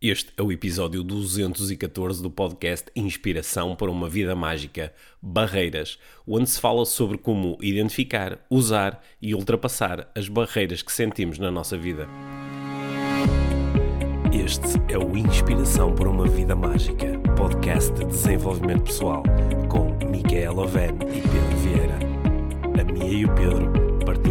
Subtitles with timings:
[0.00, 6.60] Este é o episódio 214 do podcast Inspiração para uma Vida Mágica Barreiras, onde se
[6.60, 12.06] fala sobre como identificar, usar e ultrapassar as barreiras que sentimos na nossa vida.
[14.32, 19.24] Este é o Inspiração para uma Vida Mágica, podcast de desenvolvimento pessoal,
[19.68, 21.98] com Micaela Oven e Pedro Vieira.
[22.80, 23.87] A Mia e o Pedro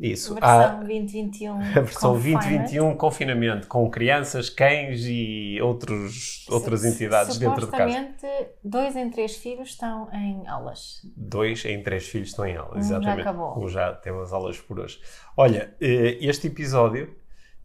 [0.00, 0.36] Isso.
[0.40, 1.54] A versão Ah, 2021.
[1.60, 2.40] a versão confinement.
[2.40, 7.88] 2021 confinamento com crianças, cães e outros, outras entidades dentro de casa.
[7.90, 8.26] Supostamente,
[8.62, 11.00] dois em três filhos estão em aulas.
[11.16, 13.20] Dois em três filhos estão em aula, Um já exatamente.
[13.22, 13.68] acabou.
[13.68, 15.00] Já temos as aulas por hoje.
[15.36, 17.14] Olha, eh, este episódio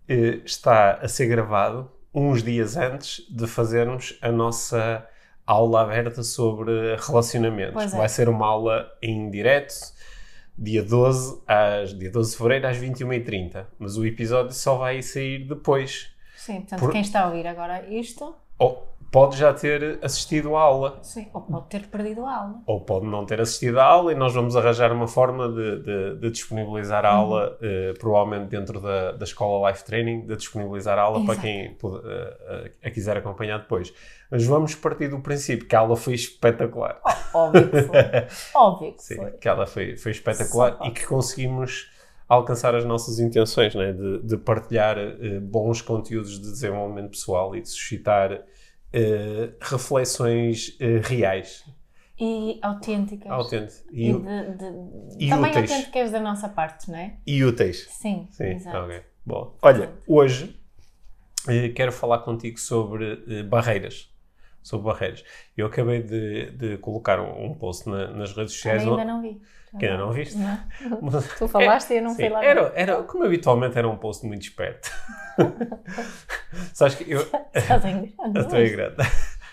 [0.07, 5.07] eh, está a ser gravado uns dias antes de fazermos a nossa
[5.45, 7.93] aula aberta sobre relacionamentos.
[7.93, 7.97] É.
[7.97, 9.73] Vai ser uma aula em direto,
[10.57, 13.65] dia 12, às, dia 12 de fevereiro, às 21h30.
[13.79, 16.09] Mas o episódio só vai sair depois.
[16.35, 20.61] Sim, portanto, Por- quem está a ouvir agora isto, Ou pode já ter assistido à
[20.61, 20.97] aula.
[21.03, 22.55] sim, ou pode ter perdido a aula.
[22.65, 26.15] ou pode não ter assistido à aula e nós vamos arranjar uma forma de, de-
[26.19, 31.03] de disponibilizar a aula, eh, provavelmente dentro da, da escola Life Training, de disponibilizar a
[31.03, 31.41] aula para Exato.
[31.47, 33.93] quem puder, eh, a quiser acompanhar depois.
[34.31, 36.99] Mas vamos partir do princípio que a aula foi espetacular.
[37.33, 37.97] Óbvio que foi.
[38.59, 39.31] Óbvio que Sim, foi.
[39.33, 41.87] que ela foi, foi espetacular Só e que conseguimos
[42.27, 43.91] alcançar as nossas intenções, né?
[43.93, 48.41] de, de partilhar eh, bons conteúdos de desenvolvimento pessoal e de suscitar
[48.93, 51.63] eh, reflexões eh, reais,
[52.19, 53.31] E autênticas.
[53.31, 55.71] autênticas E, e, de, de- e também úteis.
[55.71, 57.17] autênticas da nossa parte, não é?
[57.25, 57.87] e úteis.
[57.89, 58.77] Sim, Sim, exato.
[58.77, 59.01] ok.
[59.25, 60.59] Bom, olha, hoje
[61.47, 64.11] eh, quero falar contigo sobre barreiras.
[64.61, 65.23] Sobre barreiras.
[65.57, 68.85] Eu acabei de, de colocar um, um post na- nas redes sociais.
[68.85, 69.41] Ainda não vi.
[69.79, 70.37] Que ainda não viste?
[71.37, 74.25] Tu falaste e eu não Sim, fui lá era, era, como habitualmente era um post
[74.25, 74.91] muito esperto.
[76.73, 77.21] Sabes que eu,
[77.53, 78.39] Estás em grande.
[78.39, 78.95] estou em grande.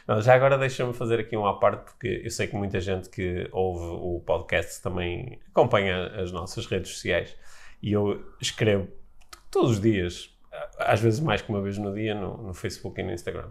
[0.07, 3.09] Não, já agora deixa-me fazer aqui um à parte, porque eu sei que muita gente
[3.09, 7.37] que ouve o podcast também acompanha as nossas redes sociais
[7.83, 8.89] e eu escrevo
[9.51, 10.37] todos os dias,
[10.79, 13.51] às vezes mais que uma vez no dia, no, no Facebook e no Instagram.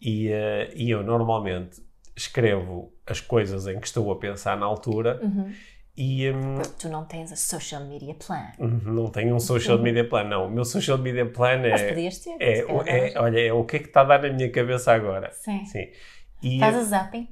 [0.00, 1.82] E, eh, e eu normalmente
[2.16, 5.52] escrevo as coisas em que estou a pensar na altura Uhum.
[6.02, 6.30] E.
[6.30, 8.46] hum, Tu não tens a social media plan.
[8.58, 10.46] não tenho um social media plan, não.
[10.46, 11.70] O meu social media plan Uhum.
[11.70, 11.88] Mas é.
[11.88, 12.36] podias ter.
[12.40, 14.92] É, é, davas- olha, é o que é que está a dar na minha cabeça
[14.92, 15.30] agora.
[15.32, 15.64] Sim.
[15.66, 15.86] Sim.
[16.42, 17.28] E Estás a zapping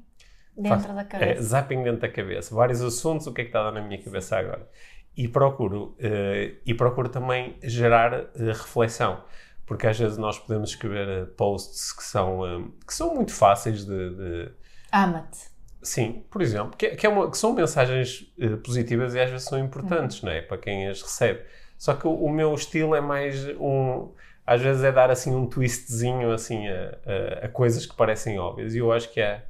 [0.57, 1.43] dentro da é, cabeça.
[1.43, 2.55] zapping dentro da cabeça.
[2.55, 4.69] Vários assuntos, o que é que está a dar na minha cabeça agora.
[5.17, 9.25] E procuro, eh, e procuro também gerar eh, reflexão.
[9.67, 14.11] Porque às vezes nós podemos escrever eh, posts que são, que são muito fáceis de-
[14.15, 14.51] de,
[14.93, 15.41] Ama-te.
[15.89, 19.47] Sim, por exemplo, que, que é uma- que são mensagens eh, positivas e às vezes
[19.49, 20.43] são importantes, não é?
[20.43, 21.41] Para quem as recebe.
[21.79, 24.13] Só que o, o meu estilo é mais um.
[24.47, 26.99] Às vezes é dar assim um twistzinho assim a,
[27.43, 28.75] a- a coisas que parecem óbvias.
[28.75, 29.43] E eu acho que há,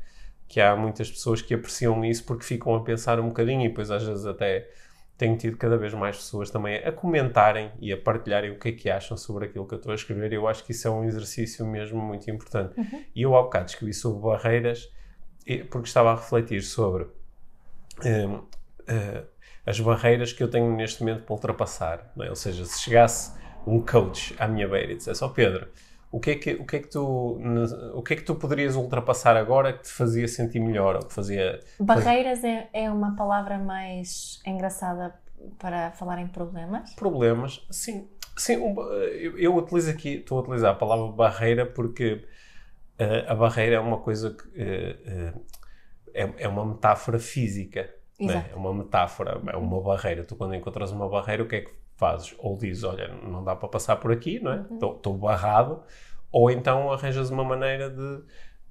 [0.47, 3.91] que há muitas pessoas que apreciam isso porque ficam a pensar um bocadinho e depois
[3.91, 4.69] às vezes até
[5.17, 8.73] tenho tido cada vez mais pessoas também a comentarem e a partilharem o que é
[8.73, 10.33] que acham sobre aquilo que eu estou a escrever.
[10.33, 12.75] Eu acho que isso é um exercício mesmo muito importante.
[13.15, 14.89] E eu há bocado escrevi sobre barreiras
[15.71, 17.07] porque estava a refletir sobre
[18.05, 18.43] hum,
[18.87, 19.25] eh,
[19.67, 22.13] as barreiras que eu tenho neste momento para ultrapassar.
[22.21, 22.29] é?
[22.29, 23.33] Ou seja, se chegasse
[23.67, 25.69] um coach à minha beira e dissesse, ó Pedro,
[26.11, 27.39] o que, é que, o, que é que tu,
[27.95, 30.97] o que é que tu poderias ultrapassar agora que te fazia sentir melhor?
[30.97, 31.61] Ou que fazia...
[31.79, 35.15] Barreiras é, é uma palavra mais engraçada
[35.59, 36.95] para falar em problemas.
[36.95, 37.67] problemas.
[37.71, 42.25] Sim, sim um, eu, eu utilizo aqui, estou a utilizar a palavra barreira porque
[43.29, 45.33] a barreira é uma coisa que eh, eh,
[46.15, 47.89] é, é uma metáfora física.
[48.21, 48.51] né?
[48.53, 50.25] É uma metáfora, é uma barreira.
[50.25, 52.35] Tu, quando encontras uma barreira, o que é que fazes?
[52.39, 54.65] Ou dizes, olha, não dá para passar por aqui, não é?
[54.97, 55.83] Estou barrado.
[56.33, 58.23] Ou então arranjas uma maneira de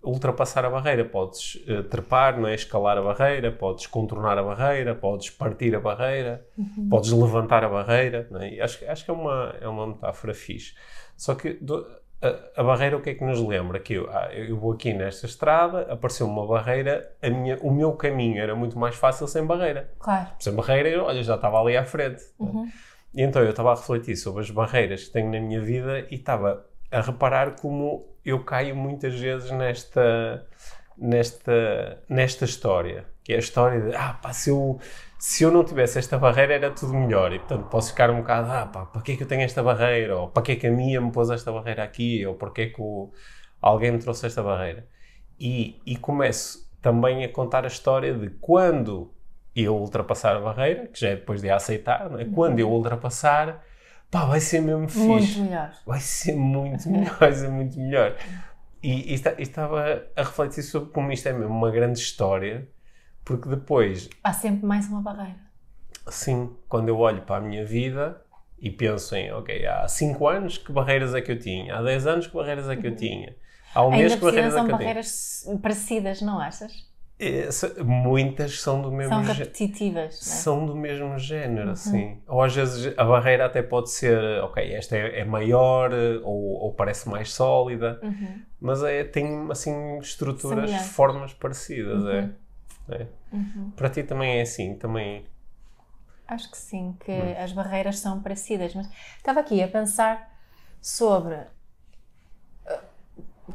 [0.03, 1.05] ultrapassar a barreira.
[1.05, 2.55] Podes eh, trepar, não é?
[2.55, 6.45] escalar a barreira, podes contornar a barreira, podes partir a barreira,
[6.89, 8.27] podes levantar a barreira.
[8.29, 8.59] Não é?
[8.59, 10.75] Acho, que- acho que é uma, é uma metáfora fixe.
[11.15, 11.85] Só que do-
[12.21, 13.79] a, a barreira, o que é que nos lembra?
[13.79, 17.93] Que eu, ah, eu vou aqui nesta estrada, apareceu uma barreira, a minha, o meu
[17.93, 19.91] caminho era muito mais fácil sem barreira.
[19.99, 20.27] Claro.
[20.39, 22.23] Sem barreira, eu, olha, já estava ali à frente.
[22.39, 22.67] Uhum.
[23.13, 26.15] E então eu estava a refletir sobre as barreiras que tenho na minha vida e
[26.15, 30.45] estava a reparar como eu caio muitas vezes nesta,
[30.97, 34.79] nesta, nesta história, que é a história de, ah, pá, se eu,
[35.19, 37.33] se eu não tivesse esta barreira era tudo melhor.
[37.33, 39.61] E, portanto, posso ficar um bocado, ah, pá, para que é que eu tenho esta
[39.61, 40.17] barreira?
[40.17, 42.25] Ou para que é que a minha me pôs esta barreira aqui?
[42.25, 43.11] Ou para que é que o,
[43.61, 44.87] alguém me trouxe esta barreira?
[45.37, 49.13] E, e começo também a contar a história de quando
[49.53, 52.25] eu ultrapassar a barreira, que já é depois de a aceitar, não é?
[52.25, 53.61] quando eu ultrapassar,
[54.09, 55.05] pá, vai ser mesmo fixe.
[55.05, 55.71] Muito melhor.
[55.85, 58.15] Vai ser muito melhor, vai ser muito melhor.
[58.81, 62.67] E, e, está- e estava a refletir sobre como isto é mesmo uma grande história,
[63.27, 65.39] porque depois, Há sempre mais uma barreira.
[66.05, 68.21] assim, quando eu olho para a minha vida
[68.57, 71.75] e penso em, ok, há 5 anos que barreiras é que eu tinha?
[71.75, 73.35] Há 10 anos que barreiras é que eu tinha?
[73.75, 74.87] Há um mês que barreiras é são que eu tinha?
[74.87, 76.71] barreiras parecidas, não achas?
[77.19, 77.49] É,
[77.83, 80.37] muitas são do mesmo São gé- repetitivas, não é?
[80.37, 82.21] são do mesmo género, assim.
[82.27, 85.91] Ou às vezes a barreira até pode ser, ok, esta é, é maior
[86.23, 88.39] ou, ou parece mais sólida, Uhum.
[88.61, 90.95] mas é, tem assim estruturas, Semelhanças.
[90.95, 92.03] formas parecidas.
[92.03, 92.09] Uhum.
[92.11, 92.29] É,
[92.95, 93.07] é.
[93.31, 93.71] Uhum.
[93.75, 95.25] Para ti também é assim, também.
[96.27, 97.35] Acho que sim, que Hum.
[97.43, 100.29] as barreiras são parecidas, mas estava aqui a pensar
[100.81, 102.79] sobre uh,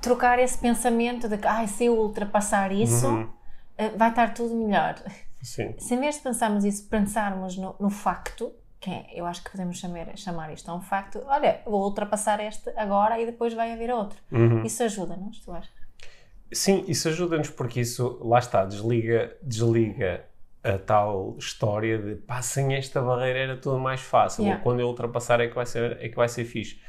[0.00, 3.23] trocar esse pensamento de que ai, se eu ultrapassar isso, Uhum.
[3.25, 4.96] uh, vai estar tudo melhor.
[5.43, 5.75] Sim.
[5.79, 9.50] Se em vez de pensarmos isso, pensarmos no, no facto, que é, eu acho que
[9.50, 13.73] podemos chamar, chamar isto a um facto, olha, vou ultrapassar este agora e depois vai
[13.73, 14.19] haver outro.
[14.31, 14.62] Uhum.
[14.64, 15.81] Isso ajuda-nos, tu achas?
[16.52, 20.25] Sim, isso ajuda-nos porque isso, lá está, desliga, desliga
[20.62, 24.58] a tal história de pá, sem esta barreira era tudo mais fácil, Yeah.
[24.58, 26.81] ou quando eu ultrapassar é que vai ser, é que vai ser fixe.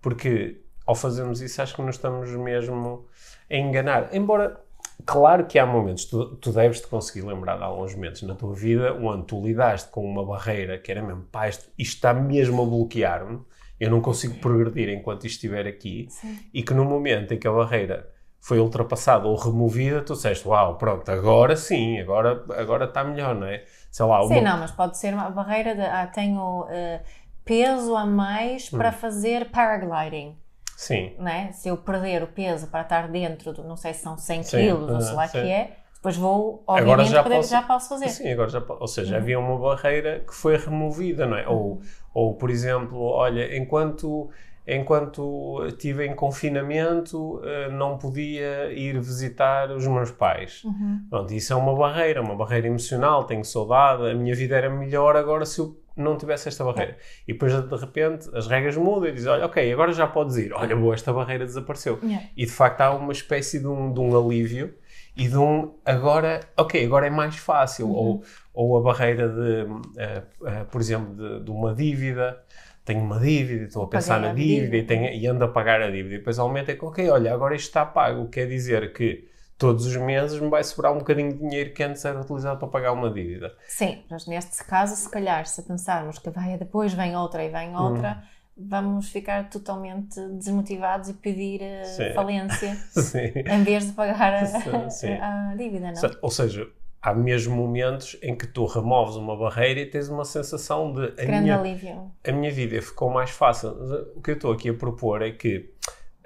[0.00, 3.06] Porque ao fazermos isso, acho que nos estamos mesmo
[3.50, 4.14] a enganar.
[4.14, 4.60] Embora,
[5.06, 8.54] claro que há momentos, tu, tu deves te conseguir lembrar de alguns momentos na tua
[8.54, 12.62] vida onde tu lidaste com uma barreira que era mesmo, pá, isto, isto está mesmo
[12.62, 13.40] a bloquear-me,
[13.80, 16.38] eu não consigo progredir enquanto isto estiver aqui Sim.
[16.52, 18.11] e que no momento em que a barreira
[18.42, 23.46] foi ultrapassada ou removida, tu disseste, uau, pronto, agora sim, agora, agora está melhor, não
[23.46, 23.64] é?
[23.90, 27.00] Sei lá, Sim, uma- não, mas pode ser uma barreira de ah, tenho uh,
[27.44, 28.78] peso a mais Hum.
[28.78, 30.36] para fazer paragliding.
[30.76, 31.52] Sim, né?
[31.52, 34.58] Se eu perder o peso para estar dentro, do, não sei se são 100 Sim,
[34.58, 35.40] quilos ou sei ah, lá sim.
[35.42, 38.08] que é, depois vou, Agora obviamente, já poder- posso- já posso fazer.
[38.08, 39.22] sim, agora já, po- ou seja, Uhum.
[39.22, 41.46] havia uma barreira que foi removida, não é?
[41.48, 41.80] Ou,
[42.12, 44.28] ou por exemplo, olha, enquanto
[44.66, 50.62] enquanto estive em confinamento, eh, não podia ir visitar os meus pais.
[50.64, 51.06] Uhum.
[51.10, 55.16] Pronto, isso é uma barreira, uma barreira emocional, tenho saudade, a minha vida era melhor
[55.16, 56.96] agora se eu não tivesse esta barreira.
[57.26, 60.52] E depois, de repente, as regras mudam e dizem, olha, ok, agora já podes ir.
[60.52, 61.98] Olha, boa, esta barreira desapareceu.
[62.02, 62.28] Yeah.
[62.36, 64.74] E, de facto, há uma espécie de um, de um alívio
[65.16, 67.90] e de um, agora, ok, agora é mais fácil.
[67.90, 68.22] Ou,
[68.54, 69.66] ou a barreira de,
[69.98, 72.42] eh, eh, por exemplo, de, de uma dívida.
[72.84, 74.76] Tenho uma dívida, estou a pensar na dívida, dívida.
[74.76, 76.14] e, tenho, e ando a pagar a dívida.
[76.16, 78.28] E depois aumenta e que, ok, olha, agora isto está pago.
[78.28, 82.04] Quer dizer que todos os meses me vai sobrar um bocadinho de dinheiro que antes
[82.04, 83.54] era utilizado para pagar uma dívida.
[83.68, 87.76] Sim, mas neste caso, se calhar, se pensarmos que vai, depois vem outra e vem
[87.76, 88.22] outra,
[88.56, 92.12] vamos ficar totalmente desmotivados e pedir eh, Sim.
[92.14, 93.32] falência Sim.
[93.46, 95.94] em vez de pagar a, a dívida, não?
[95.96, 96.66] Se- Ou seja,
[97.02, 101.24] há mesmo momentos em que tu removes uma barreira e tens uma sensação de a
[101.24, 102.10] Grande minha, alívio.
[102.26, 103.70] a minha vida ficou mais fácil.
[104.16, 105.70] O que eu estou aqui a propor é que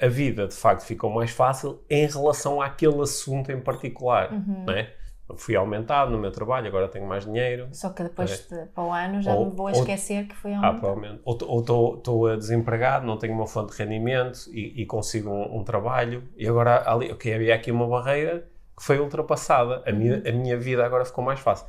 [0.01, 4.31] a vida de facto ficou mais fácil em relação àquele assunto em particular.
[4.33, 4.65] Uhum.
[4.67, 4.93] Não é?
[5.39, 7.67] Fui aumentado no meu trabalho, agora tenho mais dinheiro.
[7.73, 10.53] Só que depois, de- para o ano, já Ou- me vou ou- esquecer que foi
[10.53, 10.81] Ah, aumentado.
[10.81, 11.21] provavelmente.
[11.25, 11.61] Ou
[11.97, 16.23] estou desempregado, não tenho uma fonte de rendimento e, e consigo um, um trabalho.
[16.37, 19.83] E agora ali, ok, havia aqui uma barreira que foi ultrapassada.
[19.87, 21.67] A minha, a minha vida agora ficou mais fácil.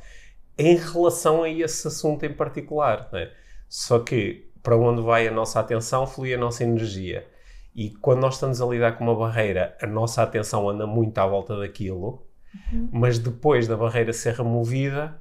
[0.56, 3.30] Em relação a esse assunto em particular, né?
[3.68, 7.26] Só que para onde vai a nossa atenção flui a nossa energia.
[7.74, 11.26] E quando nós estamos a lidar com uma barreira, a nossa atenção anda muito à
[11.26, 12.26] volta daquilo,
[12.90, 15.20] mas depois da barreira ser removida,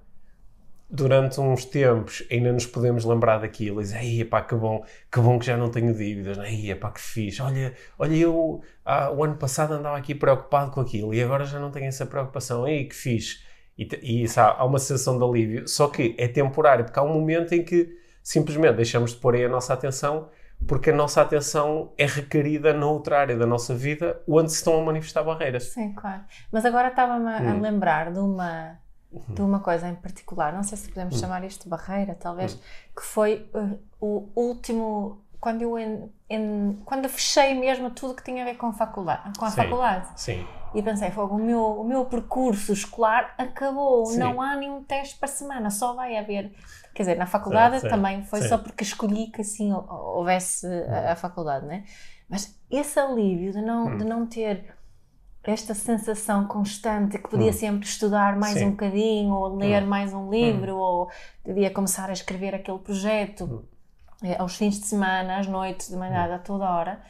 [0.90, 5.20] durante uns tempos ainda nos podemos lembrar daquilo e dizer, "Ei, pá, que bom, que
[5.20, 9.24] bom que já não tenho dívidas, Ei, pá, que fixe, olha, olha eu ah, o
[9.24, 12.86] ano passado andava aqui preocupado com aquilo e agora já não tenho essa preocupação, Ei,
[12.86, 13.40] que fixe.
[13.78, 17.04] E, e isso há, há uma sensação de alívio, só que é temporário, porque há
[17.04, 20.30] um momento em que simplesmente deixamos de pôr aí a nossa atenção
[20.68, 24.84] porque a nossa atenção é requerida noutra área da nossa vida onde se estão a
[24.84, 25.66] manifestar barreiras.
[25.66, 26.24] Sim, claro.
[26.52, 27.62] Mas agora estava-me a- a Hum.
[27.62, 28.80] lembrar de uma,
[29.12, 29.36] Uhum.
[29.36, 31.20] de uma coisa em particular, não sei se podemos Hum.
[31.20, 32.56] chamar isto de barreira, talvez,
[32.96, 35.22] que foi uh, o último.
[35.40, 38.74] Quando eu, en- en- quando eu fechei mesmo tudo que tinha a ver com a
[38.74, 39.38] faculdade.
[39.38, 39.56] Com a Sim.
[39.56, 40.08] faculdade.
[40.20, 44.18] Sim, E pensei, fogo, o meu, o meu percurso escolar acabou, Sim.
[44.20, 46.54] não há nenhum teste para semana, só vai haver.
[46.94, 47.94] Quer dizer, na faculdade certo.
[47.94, 48.50] também foi Sim.
[48.50, 49.88] só porque escolhi que assim hou-
[50.18, 51.86] houvesse a, a faculdade, né?
[52.28, 53.98] Mas esse alívio de não, Hum.
[54.00, 54.76] de não ter
[55.52, 57.54] esta sensação constante que podia Hum.
[57.54, 58.66] sempre estudar mais Sim.
[58.66, 59.88] um bocadinho, ou ler Hum.
[59.88, 61.10] mais um livro, ou
[61.44, 63.64] podia começar a escrever aquele projeto Hum.
[64.24, 67.02] eh, aos fins de semana, às noites, de manhã, a toda hora.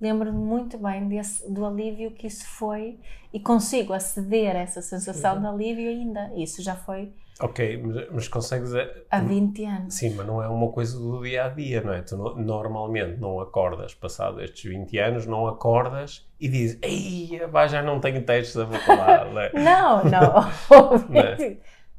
[0.00, 2.98] Lembro-me muito bem desse, do alívio que isso foi
[3.32, 6.30] e consigo aceder a essa sensação de alívio ainda.
[6.36, 8.74] Isso já foi Ok, mas, mas consegues.
[8.74, 9.94] a- há 20 anos.
[9.94, 12.00] Sim, mas não é uma coisa do dia a dia, não é?
[12.02, 17.38] Tu no- normalmente não acordas, passado estes 20 anos, não acordas e dizes: Ei,
[17.68, 19.30] já não tenho testes da faculdade.
[19.34, 19.52] não é?
[19.52, 21.08] Não, não.
[21.10, 21.56] Não é?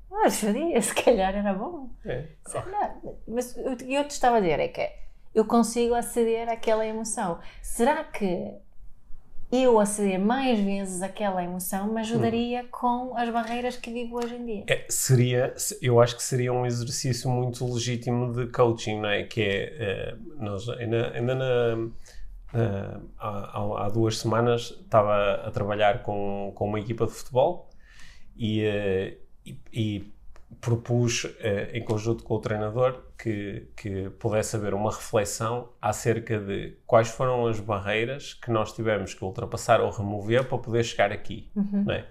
[0.09, 1.89] Mas seria, se calhar era bom.
[2.05, 2.25] É.
[2.53, 2.95] Lá,
[3.27, 4.89] Mas o que eu te estava a dizer é que
[5.35, 7.39] eu consigo aceder àquela emoção.
[7.61, 8.53] Será que
[9.51, 14.45] eu aceder mais vezes àquela emoção me ajudaria com as barreiras que vivo hoje em
[14.45, 14.63] dia?
[14.67, 19.23] É, seria, se- eu acho que seria um exercício muito legítimo de coaching, não é?
[19.23, 21.89] Que é, eh, nós ainda, ainda na,
[23.19, 27.69] há- há duas semanas estava a trabalhar com, com uma equipa de futebol
[28.35, 30.13] e, eh, e, e
[30.61, 36.77] propus eh, em conjunto com o treinador que, que pudesse haver uma reflexão acerca de
[36.85, 41.49] quais foram as barreiras que nós tivemos que ultrapassar ou remover para poder chegar aqui,
[41.55, 42.05] não é?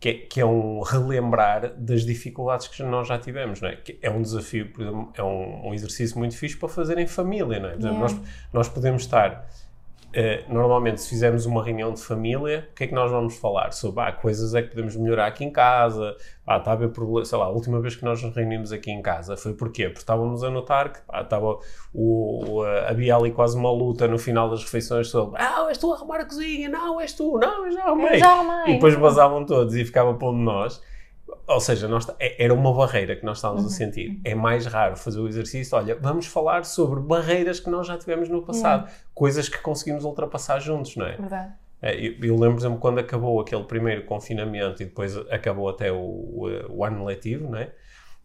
[0.00, 3.76] que é, que é um relembrar das dificuldades que nós já tivemos, não é?
[3.76, 7.06] Que é um desafio, por exemplo, é um, um exercício muito fixe para fazer em
[7.06, 7.60] família, é?
[7.60, 8.00] Por exemplo, Yeah.
[8.00, 8.20] nós,
[8.50, 9.46] nós podemos estar,
[10.12, 13.72] eh, normalmente, se fizermos uma reunião de família, o que é que nós vamos falar?
[13.72, 17.24] Sobre, ah, coisas é que podemos melhorar aqui em casa, ah, está a haver problema,
[17.24, 19.84] sei lá, a última vez que nós nos reunimos aqui em casa foi porquê?
[19.84, 21.58] Porque estávamos a notar que, pá, estava
[21.94, 25.96] o, havia ali quase uma luta no final das refeições sobre, ah, és tu a
[25.96, 28.14] arrumar a cozinha, não, és tu, não, eu já arrumei.
[28.14, 28.70] Eu já arrumei.
[28.70, 30.82] E depois vazavam todos e ficava de nós.
[31.46, 33.68] Ou seja, nós, é- era uma barreira que nós estávamos Uhum.
[33.68, 34.20] a sentir.
[34.24, 35.76] É mais raro fazer o exercício.
[35.76, 40.58] Olha, vamos falar sobre barreiras que nós já tivemos no passado, coisas que conseguimos ultrapassar
[40.60, 41.16] juntos, não é?
[41.16, 41.52] Verdade.
[41.82, 45.90] É, Eu, eu lembro, por exemplo, quando acabou aquele primeiro confinamento e depois acabou até
[45.90, 47.72] o, o, o ano letivo, não é?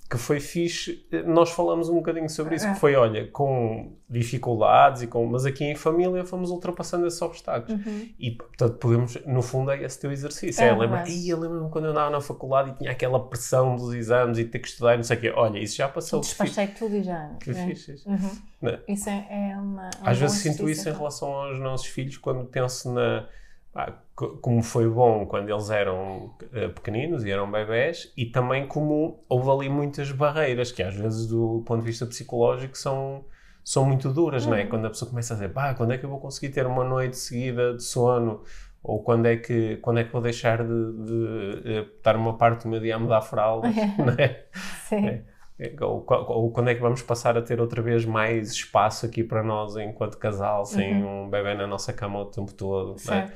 [0.07, 2.73] Que foi fixe, nós falamos um bocadinho sobre isso, É.
[2.73, 5.25] que foi, olha, com dificuldades e com...
[5.25, 7.83] Mas aqui em família fomos ultrapassando esses obstáculos.
[7.83, 8.09] Uhum.
[8.19, 10.61] E, portanto, podemos, no fundo, é esse teu exercício.
[10.63, 11.11] É É, lembra, verdade.
[11.11, 14.45] "Ih, eu lembro-me quando eu andava na faculdade e tinha aquela pressão dos exames e
[14.45, 15.33] ter que estudar e não sei o quê.
[15.35, 16.21] Olha, isso já passou.
[16.21, 16.27] Que.
[16.27, 17.31] Despachei tudo e já.
[17.39, 17.65] Que né?
[17.67, 17.95] fixe.
[18.05, 18.31] Uhum.
[18.61, 18.79] Né?
[18.87, 19.87] Isso é, é uma.
[19.87, 23.27] um Às vezes sinto isso em relação aos nossos filhos quando penso na.
[23.75, 28.67] Ah, co- como foi bom quando eles eram eh, pequeninos e eram bebés, e também
[28.67, 33.25] como houve ali muitas barreiras que, às vezes, do ponto de vista psicológico, são,
[33.63, 34.63] são muito duras, não é?
[34.63, 34.69] Uhum.
[34.69, 36.83] Quando a pessoa começa a dizer, pá, quando é que eu vou conseguir ter uma
[36.83, 38.43] noite seguida de sono?
[38.83, 42.63] Ou quando é que, quando é que vou deixar de, de, eh, estar uma parte
[42.63, 44.45] do meu dia a mudar fraldas, não é?
[44.87, 45.21] Sim.
[45.59, 45.73] É.
[45.81, 49.23] Ou, qu- ou quando é que vamos passar a ter outra vez mais espaço aqui
[49.23, 52.95] para nós enquanto casal, sem um bebê na nossa cama o tempo todo?
[53.05, 53.33] não é?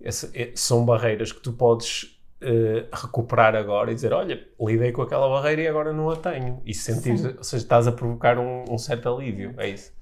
[0.00, 5.02] Esse- é- são barreiras que tu podes eh, recuperar agora e dizer: Olha, lidei com
[5.02, 6.62] aquela barreira e agora não a tenho.
[6.64, 7.34] E sentir, Sim.
[7.36, 9.54] ou seja, estás a provocar um, um certo alívio.
[9.58, 9.92] É isso.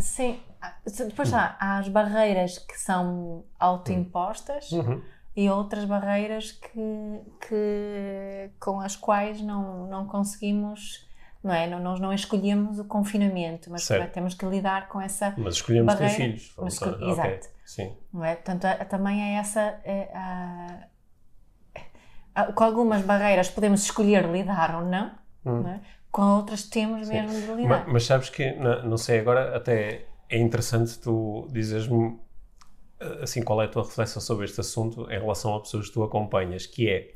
[0.00, 0.40] Sim.
[0.60, 5.00] Ah, Depois há, há as barreiras que são autoimpostas Uhum.
[5.36, 11.06] e outras barreiras que, que, com as quais não, não conseguimos,
[11.44, 11.66] não é?
[11.68, 14.12] Não, nós não escolhemos o confinamento, mas Certo.
[14.12, 16.54] temos que lidar com essa, Mas escolhemos ter Barreira, filhos.
[16.56, 17.48] mas Vamos- esco- ok, exato.
[17.64, 17.96] Sim.
[18.12, 18.34] não é?
[18.34, 20.88] Portanto, a- também é essa, é, a-
[22.34, 25.06] a- com algumas barreiras podemos escolher lidar ou não,
[25.44, 25.60] Hum.
[25.62, 25.80] não é?
[26.10, 27.86] com outras temos mesmo de lidar.
[27.88, 32.18] Mas, sabes que, na- não sei, agora até é interessante tu dizeres-me
[33.20, 36.02] assim qual é a tua reflexão sobre este assunto em relação a pessoas que tu
[36.04, 37.12] acompanhas, que é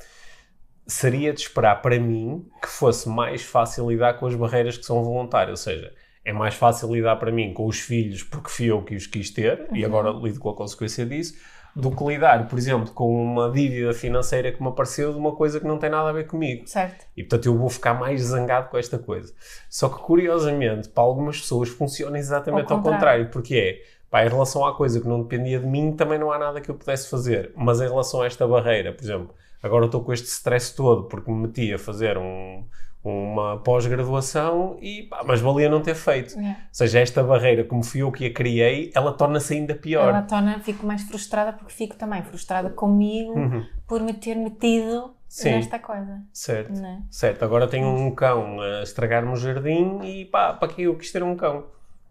[0.88, 5.04] seria de esperar para mim que fosse mais fácil lidar com as barreiras que são
[5.04, 5.92] voluntárias, ou seja,
[6.24, 9.30] é mais fácil lidar para mim com os filhos porque fui eu que os quis
[9.30, 11.34] ter e agora lido com a consequência disso,
[11.76, 15.60] do que lidar, por exemplo, com uma dívida financeira que me apareceu de uma coisa
[15.60, 16.66] que não tem nada a ver comigo.
[16.66, 17.06] Certo?
[17.16, 19.32] E portanto eu vou ficar mais zangado com esta coisa.
[19.68, 23.26] Só que curiosamente, para algumas pessoas funciona exatamente Ao ao contrário.
[23.26, 26.32] contrário, porque é, pá, em relação à coisa que não dependia de mim, também não
[26.32, 27.52] há nada que eu pudesse fazer.
[27.54, 31.30] Mas em relação a esta barreira, por exemplo, agora estou com este stress todo porque
[31.30, 32.64] me meti a fazer um-
[33.04, 36.38] uma pós-graduação e pá, mas valia não ter feito.
[36.38, 36.48] É.
[36.48, 40.08] Ou seja, esta barreira, como fui eu que a criei, ela torna-se ainda pior.
[40.08, 43.64] Ela torna, fico mais frustrada porque fico também frustrada comigo Uhum.
[43.86, 45.50] por me ter metido Sim.
[45.52, 46.20] nesta coisa.
[46.32, 46.72] Certo.
[46.84, 46.98] É?
[47.10, 51.12] Certo, agora tenho um cão a estragar-me o jardim e pá, para que eu quis
[51.12, 51.66] ter um cão?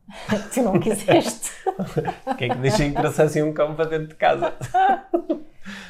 [0.54, 1.52] Tu não quiseste.
[2.38, 4.54] Quem é que deixa que trouxessem um cão para dentro de casa?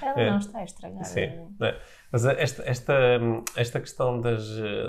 [0.02, 0.30] Ela É.
[0.32, 1.04] não está a estragar.
[1.06, 1.30] Sim.
[1.60, 1.76] né?
[2.12, 2.94] Mas esta, esta,
[3.56, 4.48] esta questão das,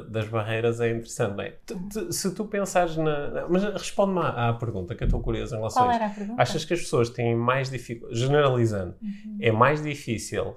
[0.08, 1.50] das barreiras é interessante, não é?
[1.66, 3.47] Tu, tu, se tu pensares na.
[3.50, 6.14] Mas responde-me à, à, pergunta, que eu estou curioso em relação Qual a era isto.
[6.14, 6.42] a pergunta?
[6.42, 9.38] Achas que as pessoas têm mais dificuldade, generalizando, Uhum.
[9.40, 10.56] é mais difícil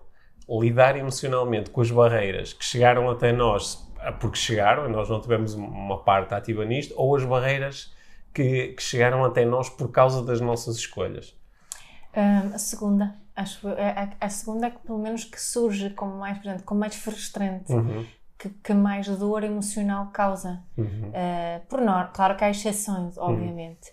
[0.49, 5.53] lidar emocionalmente com as barreiras que chegaram até nós porque chegaram e nós não tivemos
[5.53, 7.93] uma parte ativa nisto, ou as barreiras
[8.33, 11.35] que, que chegaram até nós por causa das nossas escolhas?
[12.15, 13.15] Um, a segunda.
[13.35, 17.71] Acho, a, a, segunda é que pelo menos que surge como mais, como mais frustrante,
[17.71, 18.05] Uhum.
[18.37, 20.61] que, que mais dor emocional causa.
[20.77, 21.09] Uhum.
[21.09, 23.89] Uh, por nós, claro que há exceções, obviamente,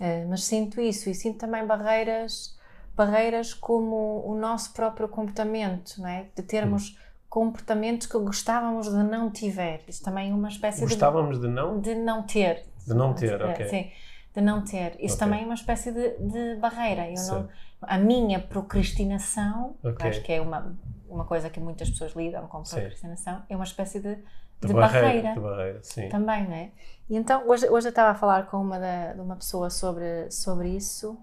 [0.00, 2.58] uh, mas sinto isso e sinto também barreiras,
[2.96, 6.26] barreiras como o nosso próprio comportamento, não é?
[6.34, 6.96] De termos Uhum.
[7.30, 9.82] comportamentos que gostávamos de não tiver.
[9.88, 11.80] Isso também é uma espécie Gostávamos de não?
[11.80, 12.64] de, de não ter.
[12.86, 13.68] De não ter, É, ok.
[13.68, 13.90] Sim,
[14.34, 14.96] de não ter.
[15.00, 15.18] Isso Ok.
[15.18, 17.08] também é uma espécie de, de barreira.
[17.08, 17.48] Eu não,
[17.82, 20.06] a minha procrastinação, que Ok.
[20.06, 20.76] acho que é uma,
[21.08, 22.76] uma coisa que muitas pessoas lidam com Sim.
[22.76, 25.06] procrastinação, é uma espécie de, De, de barreira.
[25.06, 25.34] barreira.
[25.34, 26.08] De barreira, sim.
[26.08, 26.70] Também, não é?
[27.08, 30.30] E então, hoje, hoje eu estava a falar com uma, da, de uma pessoa sobre,
[30.30, 31.18] sobre isso,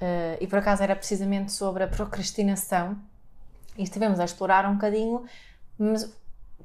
[0.00, 2.96] eh, e por acaso era precisamente sobre a procrastinação,
[3.76, 5.24] e estivemos a explorar um bocadinho,
[5.78, 6.10] mas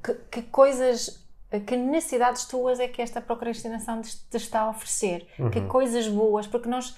[0.02, 1.24] que, que coisas,
[1.58, 5.26] que necessidades tuas é que esta procrastinação te, está a oferecer?
[5.50, 5.68] Que Uhum.
[5.68, 6.96] coisas boas, porque nós,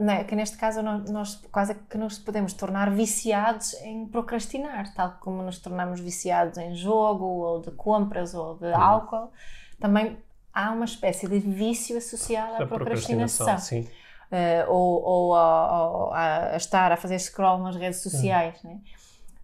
[0.00, 5.12] é, que neste caso nós, nós quase que nos podemos tornar viciados em procrastinar, tal
[5.20, 9.30] como nos tornamos viciados em jogo, ou de compras, ou de álcool,
[9.78, 10.18] também
[10.52, 13.58] há uma espécie de vício associado à procrastinação.
[13.58, 13.88] sim.
[14.32, 18.80] Eh, ou, ou a, a- a estar a fazer scroll nas redes sociais, né?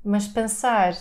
[0.03, 0.95] Mas pensar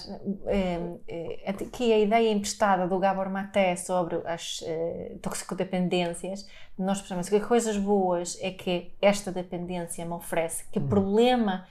[0.48, 6.46] eh, eh, aqui a ideia emprestada do Gabor Maté sobre as eh, toxicodependências,
[6.78, 11.66] nós percebemos que coisas boas é que esta dependência me oferece, que problema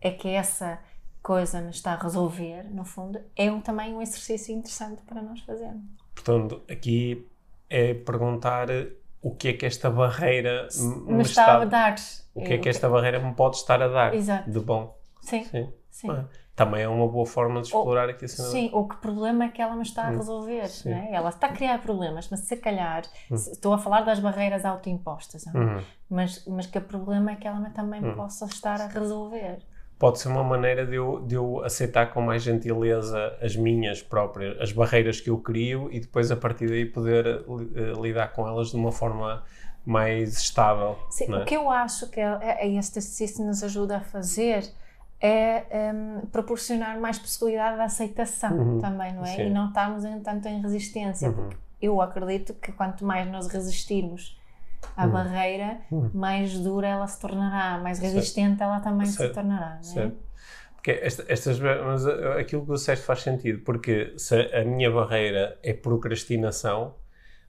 [0.00, 0.78] é que essa
[1.22, 5.40] coisa me está a resolver, no fundo, é um, também um exercício interessante para nós
[5.40, 5.84] fazermos.
[6.14, 7.26] Portanto, aqui
[7.70, 8.68] é perguntar
[9.22, 11.96] o que é que esta barreira me, Me está a dar.
[12.34, 14.50] O que é que esta barreira me pode estar a dar Exato.
[14.50, 14.96] de bom?
[15.20, 15.72] Sim, Sim.
[15.90, 16.10] sim.
[16.10, 16.24] Ah,
[16.58, 18.48] Também é uma boa forma de explorar aqui a cena.
[18.48, 20.68] Sim, ou que problema é que ela me está a resolver, Hum.
[20.68, 20.90] Sim.
[20.90, 21.08] né?
[21.12, 23.02] Ela está a criar problemas, mas se calhar,
[23.34, 25.46] se- estou a falar das barreiras autoimpostas?
[25.46, 25.80] Uhum.
[26.10, 29.58] mas, mas que problema é que ela também me possa estar a resolver.
[29.98, 34.60] Pode ser uma maneira de eu, de eu aceitar com mais gentileza as minhas próprias,
[34.60, 38.70] as barreiras que eu crio e depois a partir daí poder eh, lidar com elas
[38.70, 39.44] de uma forma
[39.84, 40.98] mais estável.
[41.10, 41.38] Sim, é?
[41.38, 44.64] O que eu acho que é, é este exercício nos ajuda a fazer
[45.20, 48.78] é hum, proporcionar mais possibilidade de aceitação Uhum.
[48.78, 49.34] também, não é?
[49.36, 49.46] Sim.
[49.46, 51.34] E não estarmos em, tanto em resistência, Uhum.
[51.34, 54.38] porque eu acredito que quanto mais nós resistirmos
[54.96, 55.12] à Uhum.
[55.12, 55.80] barreira,
[56.14, 59.28] mais dura ela se tornará, mais resistente ela também Certo.
[59.30, 59.82] se tornará, não é?
[59.82, 60.16] Certo.
[60.74, 65.58] Porque esta- estas, mas uh, aquilo que disseste faz sentido, porque se a minha barreira
[65.62, 66.94] é procrastinação,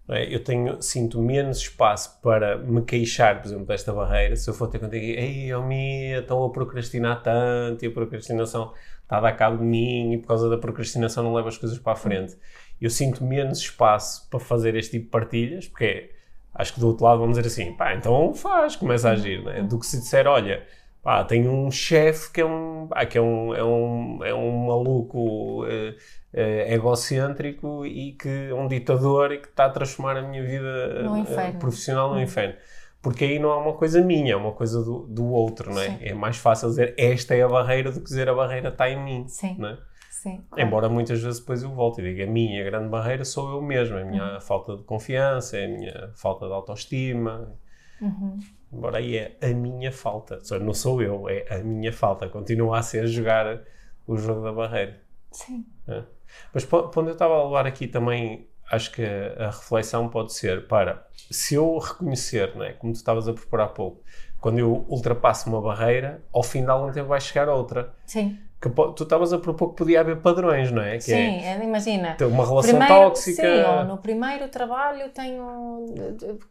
[0.10, 0.34] é?
[0.34, 4.36] eu tenho, sinto menos espaço para me queixar, por exemplo, desta barreira.
[4.36, 8.74] Se eu for ter contigo, ei, eu me estou a procrastinar tanto e a procrastinação
[9.04, 11.78] está a dar cabo de mim e por causa da procrastinação não levo as coisas
[11.78, 12.38] para a frente.
[12.80, 16.10] Eu sinto menos espaço para fazer este tipo de partilhas, porque é,
[16.54, 19.62] acho que do outro lado vamos dizer assim, pá, então faz, começa a agir, é?
[19.62, 20.64] Do que se disser, olha,
[21.02, 24.68] pá, tenho um chefe que é um, pá, que é um, é um, é um
[24.68, 25.96] maluco eh,
[26.34, 31.04] eh, egocêntrico e que é um ditador e que está a transformar a minha vida
[31.04, 31.60] No eh, inferno.
[31.60, 32.56] profissional no inferno.
[33.02, 35.90] Porque aí não é uma coisa minha, é uma coisa do, do outro, não é?
[35.92, 35.98] Sim.
[36.02, 39.02] É mais fácil dizer esta é a barreira do que dizer a barreira está em
[39.02, 39.56] mim, Sim.
[39.58, 39.78] não é?
[40.12, 40.68] Sim, claro.
[40.68, 43.98] Embora muitas vezes depois eu volte e diga a minha grande barreira sou eu mesmo,
[43.98, 44.42] é a minha Uhum.
[44.42, 47.54] falta de confiança, é a minha falta de autoestima.
[48.02, 48.38] Uhum.
[48.72, 52.30] Embora aí é a minha falta, Só não sou eu, é a minha falta.
[52.30, 53.62] Continua a ser jogar
[54.06, 55.02] o jogo da barreira.
[55.32, 55.66] Sim.
[55.88, 56.06] né?
[56.54, 60.68] Mas quando eu estava a levar aqui também, acho que a, a reflexão pode ser
[60.68, 64.04] para se eu reconhecer, né, como tu estavas a propor há pouco,
[64.40, 67.94] quando eu ultrapasso uma barreira, ao final um tempo vai chegar outra.
[68.06, 68.40] Sim.
[68.62, 70.96] Que tu estavas a propor que podia haver padrões, não é?
[70.98, 72.18] Que Sim, é é, imagina.
[72.22, 73.42] uma relação Primeiro, tóxica.
[73.42, 75.86] Sim, no primeiro trabalho tenho.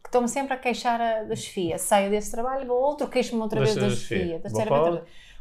[0.05, 1.77] Estou-me sempre a queixar da chefia.
[1.77, 4.41] Saio desse trabalho, vou outro, queixo-me outra vez da chefia.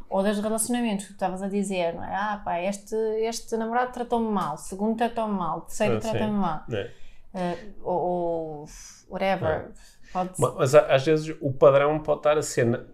[0.10, 2.16] Ou dos relacionamentos que tu estavas a dizer, não é?
[2.16, 6.10] Ah, pá, este, este namorado tratou-me mal, segundo tratou-me mal, terceiro Ah, sim.
[6.12, 6.62] trata-me mal.
[6.70, 6.92] né?
[7.34, 8.00] Eh, ou,
[8.62, 8.66] ou
[9.10, 9.72] whatever.
[10.14, 12.86] Pode Ma- Mas às vezes o padrão pode estar a ser,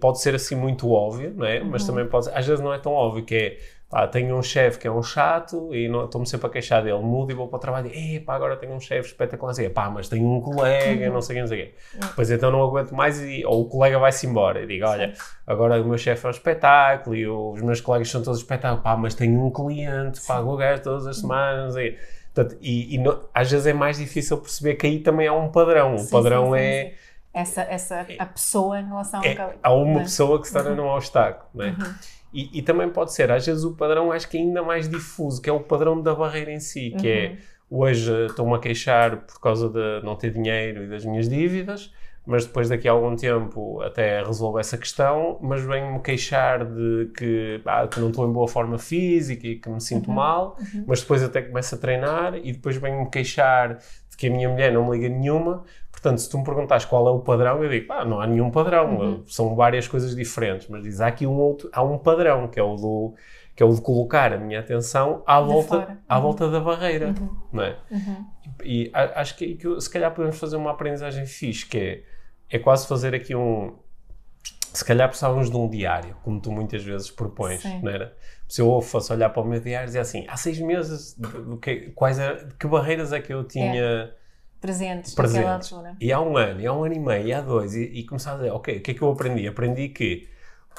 [0.00, 1.60] pode ser assim muito óbvio, não é?
[1.62, 1.88] Mas Uhum.
[1.88, 4.80] também pode ser, às vezes não é tão óbvio, que é Pá, tenho um chefe
[4.80, 7.60] que é um chato e estou-me sempre a queixar dele, mudo e vou para o
[7.60, 11.22] trabalho e pá, agora tenho um chefe espetacular, assim, pá, mas tenho um colega, não
[11.22, 11.74] sei o que, não sei o quê.
[12.16, 15.12] Pois então não aguento mais e, ou o colega vai-se embora e digo, olha,
[15.46, 18.96] agora o meu chefe é um espetáculo e os meus colegas são todos espetáculos, pá,
[18.96, 21.98] mas tenho um cliente, pago o gajo todas as semanas, sei o quê.
[22.34, 25.48] Portanto, e, e não- às vezes é mais difícil perceber que aí também há um
[25.48, 25.94] padrão.
[25.94, 26.94] O Sim, padrão sim, sim, é.
[27.36, 30.02] Essa, essa, a pessoa em relação é- ao há uma é?
[30.04, 31.68] pessoa que se torna num obstáculo, não é?
[31.70, 31.94] Uhum.
[32.32, 35.40] E, e também pode ser, às vezes o padrão acho que é ainda mais difuso,
[35.42, 37.12] que é o padrão da barreira em si, que Uhum.
[37.24, 37.36] é
[37.68, 41.92] hoje estou-me a queixar por causa de não ter dinheiro e das minhas dívidas,
[42.24, 47.60] mas depois daqui a algum tempo até resolvo essa questão, mas venho-me queixar de que,
[47.66, 51.22] ah, que não estou em boa forma física e que me sinto mal, mas depois
[51.22, 54.96] até começo a treinar e depois venho-me queixar de que a minha mulher não me
[54.98, 55.62] liga nenhuma.
[56.06, 58.48] Portanto, se tu me perguntas qual é o padrão, eu digo, ah, não há nenhum
[58.48, 62.60] padrão, são várias coisas diferentes, mas diz, há aqui um outro, há um padrão, que
[62.60, 63.14] é o do
[63.56, 65.98] que é o de colocar a minha atenção à De volta, fora.
[66.08, 66.22] à Uhum.
[66.22, 67.12] volta da barreira,
[67.50, 67.76] não é?
[67.90, 68.24] Uhum.
[68.62, 72.02] E a- acho que, que se calhar podemos fazer uma aprendizagem fixe, que é,
[72.50, 73.74] é quase fazer aqui um.
[74.72, 77.80] Se calhar precisávamos de um diário, como tu muitas vezes propões, Sim.
[77.82, 78.14] não era?
[78.46, 81.26] Se eu fosse olhar para o meu diário e dizer assim, há seis meses, de,
[81.50, 84.12] de que, quais era- de que barreiras é que eu tinha
[84.60, 85.72] Presentes, naquela presentes?
[85.72, 85.96] altura.
[86.00, 88.04] E há um ano, e há um ano e meio, e há dois, e, e
[88.04, 89.46] começar a dizer, ok, o que é que eu aprendi?
[89.46, 90.28] Aprendi que,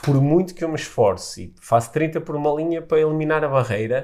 [0.04, 3.48] por muito que eu me esforce e faço 30 por uma linha para eliminar a
[3.48, 4.04] barreira,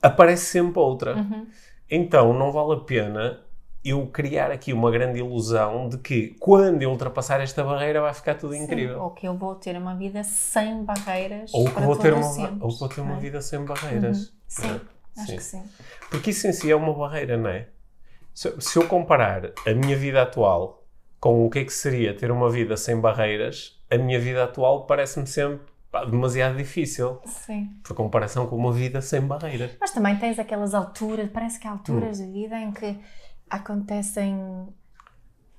[0.00, 1.16] aparece sempre outra.
[1.16, 1.46] Uhum.
[1.90, 3.46] Então, não vale a pena
[3.84, 8.34] eu criar aqui uma grande ilusão de que quando eu ultrapassar esta barreira vai ficar
[8.34, 9.00] tudo Sim, incrível.
[9.00, 11.54] Ou que eu vou ter uma vida sem barreiras.
[11.54, 13.20] Ou que vou ter uma, sempre, ou que vou ter uma é?
[13.20, 14.18] vida sem barreiras.
[14.18, 14.32] Uhum.
[14.48, 15.20] Sim, é?
[15.20, 15.36] acho Sim.
[15.36, 15.62] que sim.
[16.10, 17.68] Porque isso em si é uma barreira, não é?
[18.36, 20.84] Se, se eu comparar a minha vida atual
[21.18, 24.84] com o que é que seria ter uma vida sem barreiras, a minha vida atual
[24.84, 27.70] parece-me sempre pá, demasiado difícil, Sim.
[27.82, 29.70] por comparação com uma vida sem barreiras.
[29.80, 31.76] Mas também tens aquelas alturas, parece que há Hum.
[31.78, 32.98] alturas da vida em que
[33.48, 34.68] acontecem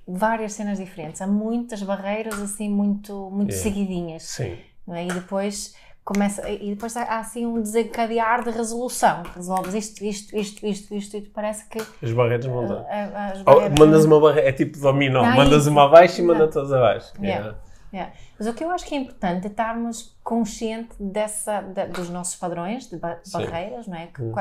[0.07, 1.19] várias cenas diferentes.
[1.19, 3.57] Há muitas barreiras assim muito, muito É.
[3.57, 4.21] seguidinhas.
[4.21, 4.55] Sim.
[4.89, 5.03] é?
[5.03, 5.75] E depois
[6.07, 9.23] começa e depois há, assim um desencadear de resolução.
[9.35, 12.85] Resolves isto, isto, isto, isto, isto, e parece que As barreiras vão dar.
[12.89, 16.47] ah, as Oh, mandas uma barreira, é tipo dominó, Não, mandas uma abaixo e manda
[16.47, 17.11] todas abaixo.
[17.21, 17.27] Yeah.
[17.43, 17.57] Yeah.
[17.93, 18.13] Yeah.
[18.39, 21.61] Mas o que eu acho que é importante é estarmos conscientes dessa,
[21.93, 24.09] dos nossos padrões de barreiras, não é?
[24.19, 24.31] Hum.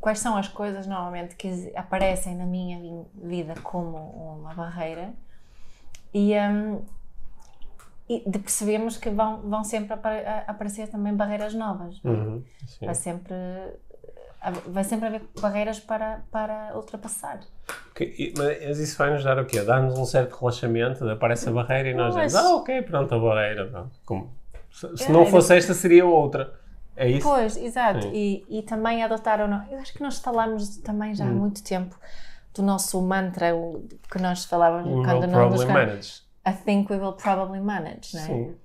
[0.00, 3.96] quais são as coisas normalmente que aparecem na minha vi- vida como
[4.40, 5.12] uma barreira
[6.14, 6.82] e, hum,
[8.12, 9.94] e de percebemos que vão, vão sempre
[10.46, 12.00] aparecer também barreiras novas.
[12.04, 12.08] é?
[12.08, 12.42] Uhum.
[12.82, 13.34] Vai sempre
[14.68, 17.40] vai sempre haver barreiras para, para ultrapassar.
[17.90, 19.60] Ok, e- Mas isso vai nos dar o quê?
[19.62, 23.66] Dar-nos um certo relaxamento, aparece a barreira e nós dizemos, ah, ok, pronto, a barreira.
[23.66, 23.90] pronto.
[24.06, 24.30] Como?
[24.72, 26.54] Se, se não fosse esta, seria outra.
[26.96, 27.26] É isso?
[27.28, 28.06] Pois, exato.
[28.14, 29.62] E, e também adotar ou não.
[29.70, 31.34] Eu acho que nós falamos também já há Hum.
[31.34, 31.94] muito tempo
[32.54, 36.22] do nosso mantra o, que nós falávamos quando nos probably manage.
[36.46, 38.26] I think we will probably manage, não é?
[38.26, 38.56] Sim.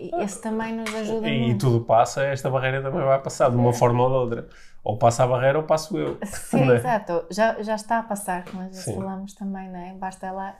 [0.00, 1.66] E esse também nos ajuda E, e muito.
[1.66, 4.48] tudo passa, esta barreira também vai passar de uma forma ou de outra.
[4.82, 6.18] Ou passa a barreira ou passo eu.
[6.24, 6.76] Sim, é?
[6.76, 7.26] exato.
[7.30, 8.94] Já, já está a passar, vezes Sim.
[8.96, 9.92] falamos também, não é?
[9.94, 10.56] Basta, ela,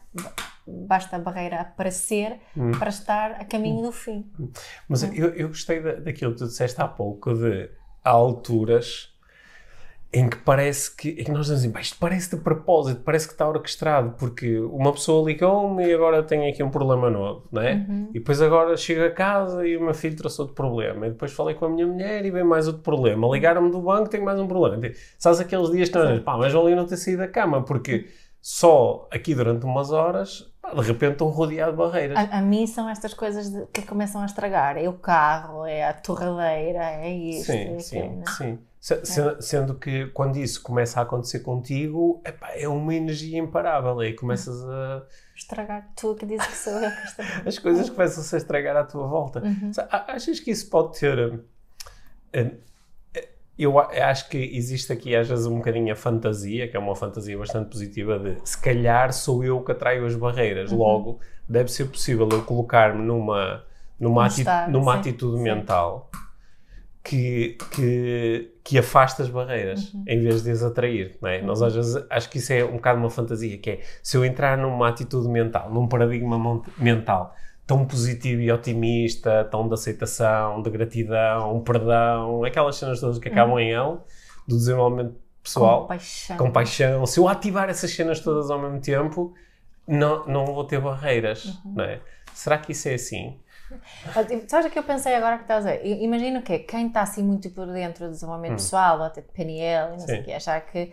[0.67, 2.73] basta a barreira aparecer Hum.
[2.73, 4.31] para estar a caminho do fim.
[4.89, 7.71] Mas eu, eu gostei da, daquilo que tu disseste há pouco, de
[8.05, 9.14] há alturas
[10.17, 13.27] em que parece que, em que nós dizemos assim, "Pá, isto parece de propósito, parece
[13.27, 17.61] que está orquestrado, porque uma pessoa ligou-me e agora tenho aqui um problema novo, não
[17.61, 17.75] é?
[17.89, 18.09] Uhum.
[18.11, 21.07] E depois agora chego a casa e o meu filho trouxe outro problema.
[21.07, 23.27] E depois falei com a minha mulher e vem mais outro problema.
[23.29, 24.81] Ligaram-me do banco, tenho mais um problema.
[25.19, 28.07] Sabes aqueles dias que nós pá, mas ali não ter saído da cama, porque
[28.41, 32.19] só aqui durante umas horas, pá, de repente estão rodeado de barreiras.
[32.19, 34.77] A, a mim são estas coisas de- que começam a estragar.
[34.77, 37.51] É o carro, é a torradeira, é isto.
[37.51, 38.31] é Sim, aquilo, sim, é?
[38.31, 38.59] sim.
[38.85, 43.99] Se- se- Sendo que quando isso começa a acontecer contigo, epá, é uma energia imparável.
[43.99, 45.07] Aí começas a.
[45.35, 47.23] Estragar tu que dizes que sou eu que.
[47.49, 49.43] As coisas começam-se a estragar à tua volta.
[49.43, 49.71] Uhum.
[49.91, 51.19] Achas que isso pode ter.
[51.19, 51.41] hum,
[52.37, 52.51] hum,
[53.57, 57.39] Eu acho que existe aqui às vezes um bocadinho a fantasia, que é uma fantasia
[57.39, 60.71] bastante positiva, de se calhar sou eu que atraio as barreiras.
[60.73, 60.77] Uhum.
[60.79, 63.65] Logo, deve ser possível eu colocar-me numa,
[63.99, 65.43] numa, Um ati- numa sim, atitude sim.
[65.43, 66.11] mental
[67.05, 70.05] que, que, que afasta as barreiras Uhum.
[70.09, 71.17] em vez de as atrair.
[71.21, 71.43] Não é?
[71.43, 74.25] Nós às vezes acho que isso é um bocado uma fantasia, que é se eu
[74.25, 77.35] entrar numa atitude mental, num paradigma mental
[77.67, 83.59] tão positivo e otimista, tão de aceitação, de gratidão, perdão, aquelas cenas todas que acabam
[83.59, 83.99] em L,
[84.47, 86.37] do desenvolvimento pessoal, Compaixão.
[86.37, 87.07] compaixão.
[87.07, 89.33] Se eu ativar essas cenas todas ao mesmo tempo,
[89.89, 91.75] não, não vou ter barreiras, Uhum.
[91.77, 92.01] não é?
[92.35, 93.39] Será que isso é assim?
[94.49, 96.03] Sabes o que eu pensei agora que estás a dizer?
[96.03, 98.57] Imagino que quem está assim muito por dentro do desenvolvimento hum.
[98.57, 100.07] pessoal, ou até de PNL, não Sim.
[100.07, 100.93] sei o quê, achar que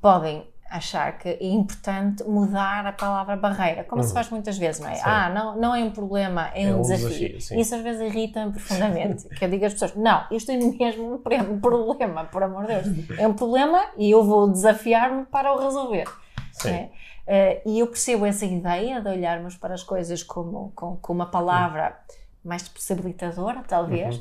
[0.00, 4.08] podem achar que é importante mudar a palavra barreira, como uhum.
[4.08, 4.94] se faz muitas vezes, não é?
[4.94, 5.02] Sim.
[5.04, 7.34] Ah, não, não é um problema, é, é um, um, desafio.
[7.34, 9.28] desafio Isso às vezes irrita-me profundamente.
[9.28, 11.18] que eu digo às pessoas, não, isto é mesmo um
[11.60, 13.18] problema, por amor de Deus.
[13.18, 16.08] É um problema e eu vou desafiar-me para o resolver.
[16.52, 16.70] Sim.
[16.70, 16.90] É?
[17.26, 21.26] Uh, e eu percebo essa ideia de olharmos para as coisas como, com, com uma
[21.26, 21.98] palavra
[22.44, 24.16] mais possibilitadora, talvez,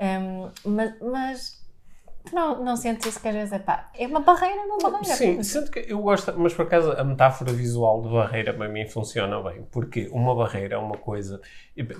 [0.00, 0.48] uhum.
[0.64, 1.64] um, mas, mas
[2.24, 4.90] Tu não, não sentes isso que às vezes é pá, é uma barreira, é uma
[4.90, 5.14] barreira.
[5.14, 8.86] Sim, sinto que eu gosto, mas por acaso a metáfora visual de barreira para mim
[8.86, 11.38] funciona bem, porque uma barreira é uma coisa.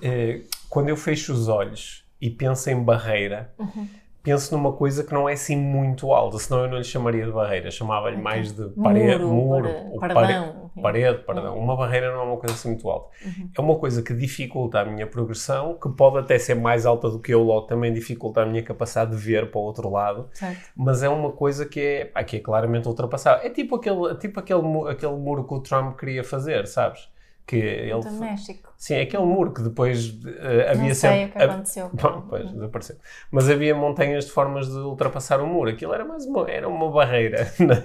[0.01, 0.41] É,
[0.71, 3.87] quando eu fecho os olhos e penso em barreira, uhum
[4.25, 7.31] penso numa coisa que não é assim muito alta, senão eu não lhe chamaria de
[7.31, 8.25] barreira, chamava-lhe okay.
[8.25, 10.71] mais de parede, muro, muro pardão.
[10.83, 11.59] parede, perdão.
[11.59, 13.11] Uma barreira não é uma coisa assim muito alta.
[13.23, 13.51] Uhum.
[13.57, 17.21] É uma coisa que dificulta a minha progressão, que pode até ser mais alta do
[17.21, 20.71] que eu, logo também dificulta a minha capacidade de ver para o outro lado, certo.
[20.75, 23.47] mas é uma coisa que é, aqui é claramente ultrapassável.
[23.47, 27.13] É tipo aquele, tipo aquele, aquele muro que o Trump queria fazer, sabes?
[27.47, 28.73] Que ele do México.
[28.77, 31.25] Sim, aquele muro que depois uh, havia Não sei sempre.
[31.25, 31.91] o que aconteceu.
[31.93, 32.97] Bom, pois, desapareceu.
[33.31, 35.71] Mas havia montanhas de formas de ultrapassar o muro.
[35.71, 37.53] Aquilo era mais uma, era uma barreira.
[37.65, 37.83] Né?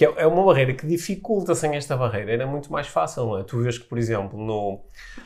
[0.00, 2.32] que é, é, uma barreira que dificulta sem esta barreira.
[2.32, 3.42] Era muito mais fácil, não é?
[3.44, 4.80] Tu vês que, por exemplo, no,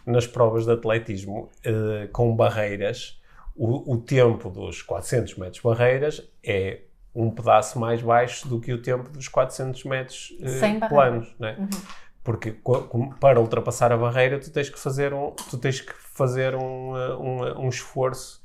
[0.05, 3.20] nas provas de atletismo uh, com barreiras,
[3.55, 6.81] o, o tempo dos 400 metros barreiras é
[7.14, 11.57] um pedaço mais baixo do que o tempo dos 400 metros uh, planos, não é?
[11.57, 11.68] Uhum.
[12.25, 12.59] Porque
[13.21, 17.67] para ultrapassar a barreira tu tens que fazer um, tu tens que fazer um, um,
[17.67, 18.43] um esforço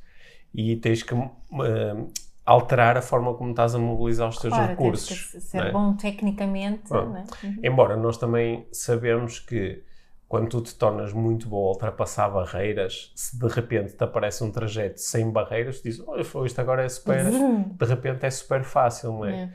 [0.53, 1.31] e tens que uh,
[2.45, 5.07] alterar a forma como estás a mobilizar os teus claro, recursos.
[5.07, 5.71] Tens que ser é?
[5.71, 6.91] bom tecnicamente.
[6.93, 7.23] Uhum.
[7.63, 9.81] Embora nós também sabemos que
[10.27, 14.51] quando tu te tornas muito bom a ultrapassar barreiras, se de repente te aparece um
[14.51, 19.13] trajeto sem barreiras, tu dizes, olha, isto agora é super, de repente é super fácil,
[19.13, 19.43] não é?
[19.43, 19.49] é.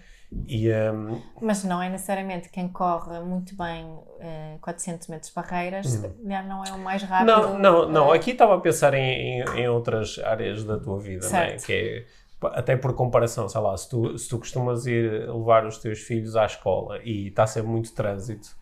[0.47, 1.21] E, um...
[1.41, 6.13] Mas não é necessariamente quem corre muito bem uh, eh, 400 metros barreiras, hum.
[6.25, 7.27] não é o mais rápido.
[7.27, 8.13] Não, não, não.
[8.13, 11.57] Aqui estava a pensar em, em, em, outras áreas da tua vida, não é?
[11.57, 15.79] que é até por comparação, sei lá, se tu, se tu costumas ir levar os
[15.79, 18.55] teus filhos à escola e está a ser muito trânsito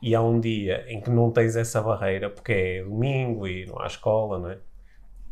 [0.00, 3.80] e há um dia em que não tens essa barreira porque é domingo e não
[3.80, 4.58] há escola, não é?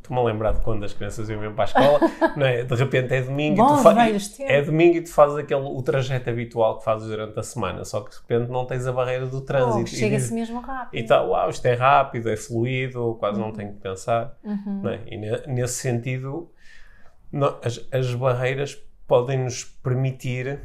[0.07, 2.01] Estou-me a lembrar de quando as crianças iam mesmo para a escola,
[2.37, 2.63] não é?
[2.63, 5.83] De repente é domingo, Bom, e tu fazes, é domingo e tu fazes aquele, o
[5.83, 9.27] trajeto habitual que fazes durante a semana, só que de repente não tens a barreira
[9.27, 9.91] do trânsito.
[9.93, 11.01] Oh, Chega-se mesmo rápido.
[11.01, 13.47] E tal, uau, isto é rápido, é fluido, quase uhum.
[13.47, 14.37] não tenho que pensar.
[14.45, 14.83] Uhum.
[14.85, 15.01] Não é?
[15.07, 15.17] E
[15.51, 16.53] nesse sentido,
[17.33, 20.61] não, as, as barreiras podem nos permitir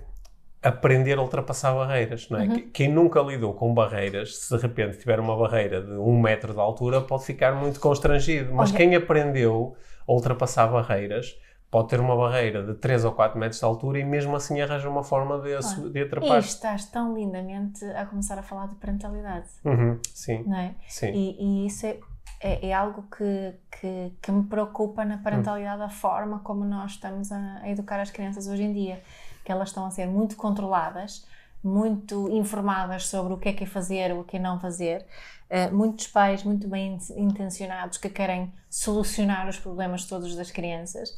[0.61, 2.45] aprender a ultrapassar barreiras, não é?
[2.45, 2.69] Uhum.
[2.71, 6.59] Quem nunca lidou com barreiras, se de repente tiver uma barreira de um metro de
[6.59, 8.53] altura, pode ficar muito constrangido.
[8.53, 8.77] Mas Olha.
[8.77, 9.75] quem aprendeu
[10.07, 11.35] a ultrapassar barreiras
[11.71, 14.89] pode ter uma barreira de 3 ou 4 metros de altura e mesmo assim arranja
[14.89, 16.37] uma forma de, ah, de atrapalhar.
[16.37, 19.47] E estás tão lindamente a começar a falar de parentalidade.
[19.65, 20.43] Uhum, sim.
[20.45, 20.75] Não é?
[20.87, 21.11] sim.
[21.11, 21.97] E, e isso é,
[22.41, 27.31] é, é, algo que, que, que, me preocupa na parentalidade, a forma como nós estamos
[27.31, 29.01] a, a educar as crianças hoje em dia
[29.43, 31.25] que elas estão a ser muito controladas,
[31.63, 35.05] muito informadas sobre o que é que é fazer, o que é não fazer.
[35.49, 41.09] Uh, muitos pais muito bem intencionados que querem solucionar os problemas todos das crianças.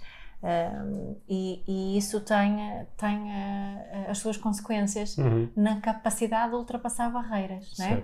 [0.41, 2.57] Uh, e, e, isso tem,
[2.97, 5.49] tem uh, as suas consequências uhum.
[5.55, 8.03] na capacidade de ultrapassar barreiras, não é?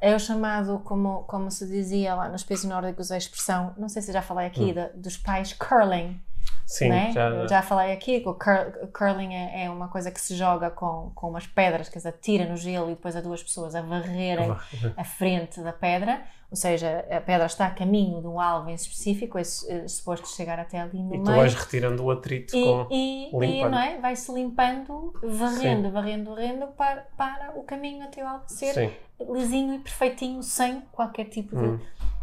[0.00, 4.00] É o chamado, como, como se dizia lá nos países nórdicos, a expressão, não sei
[4.02, 5.00] se já falei aqui, uhum.
[5.00, 6.20] dos pais curling.
[6.68, 7.12] Sim, né?
[7.12, 7.46] já...
[7.46, 11.30] já falei aqui que o curling é, é, uma coisa que se joga com, com
[11.30, 14.54] umas pedras, que se atira no gelo e depois há duas pessoas a varrerem
[14.94, 18.74] a frente da pedra, ou seja, a pedra está a caminho de um alvo em
[18.74, 21.22] específico, é, é suposto chegar até ali no e meio.
[21.22, 23.98] E tu vais retirando o atrito e, com e, e não é?
[23.98, 25.90] vai-se limpando, varrendo, Sim.
[25.90, 28.90] varrendo, varrendo para, para o caminho até o alvo ser Sim.
[29.32, 31.80] lisinho e perfeitinho, sem qualquer tipo de, hum.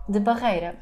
[0.07, 0.75] de barreira.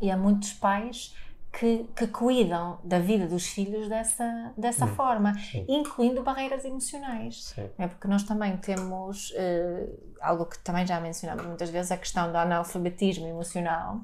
[0.00, 1.14] E há muitos pais
[1.58, 4.94] que, que cuidam da vida dos filhos dessa, dessa hum.
[4.94, 5.64] forma, Sim.
[5.68, 7.54] incluindo barreiras emocionais.
[7.78, 12.30] É porque nós também temos uh, algo que também já mencionamos muitas vezes, a questão
[12.30, 14.00] do analfabetismo emocional.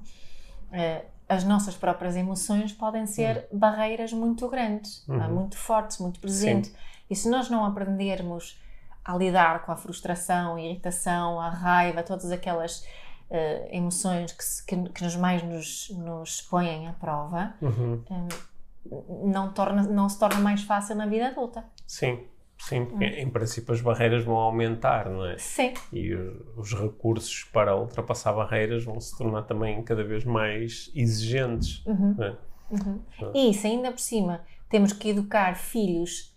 [0.70, 3.58] Uh, as nossas próprias emoções podem ser hum.
[3.58, 5.12] barreiras muito grandes, é?
[5.12, 5.34] uhum.
[5.34, 6.70] muito fortes, muito presentes.
[6.70, 6.76] Sim.
[7.10, 8.60] E se nós não aprendermos
[9.04, 12.86] a lidar com a frustração, a irritação, a raiva, todas aquelas
[13.30, 18.02] uh, emoções que, se, que, que, nos mais nos, nos põem à prova, uhum.
[18.10, 21.64] um, não, torna, não se torna mais fácil na vida adulta.
[21.86, 22.24] Sim,
[22.58, 25.38] Sim, porque em princípio as barreiras vão aumentar, não é?
[25.38, 25.72] Sim.
[25.92, 31.82] E os, os recursos para ultrapassar barreiras vão se tornar também cada vez mais exigentes.
[31.86, 32.36] não é?
[33.34, 36.36] E isso, ainda por cima, temos que educar filhos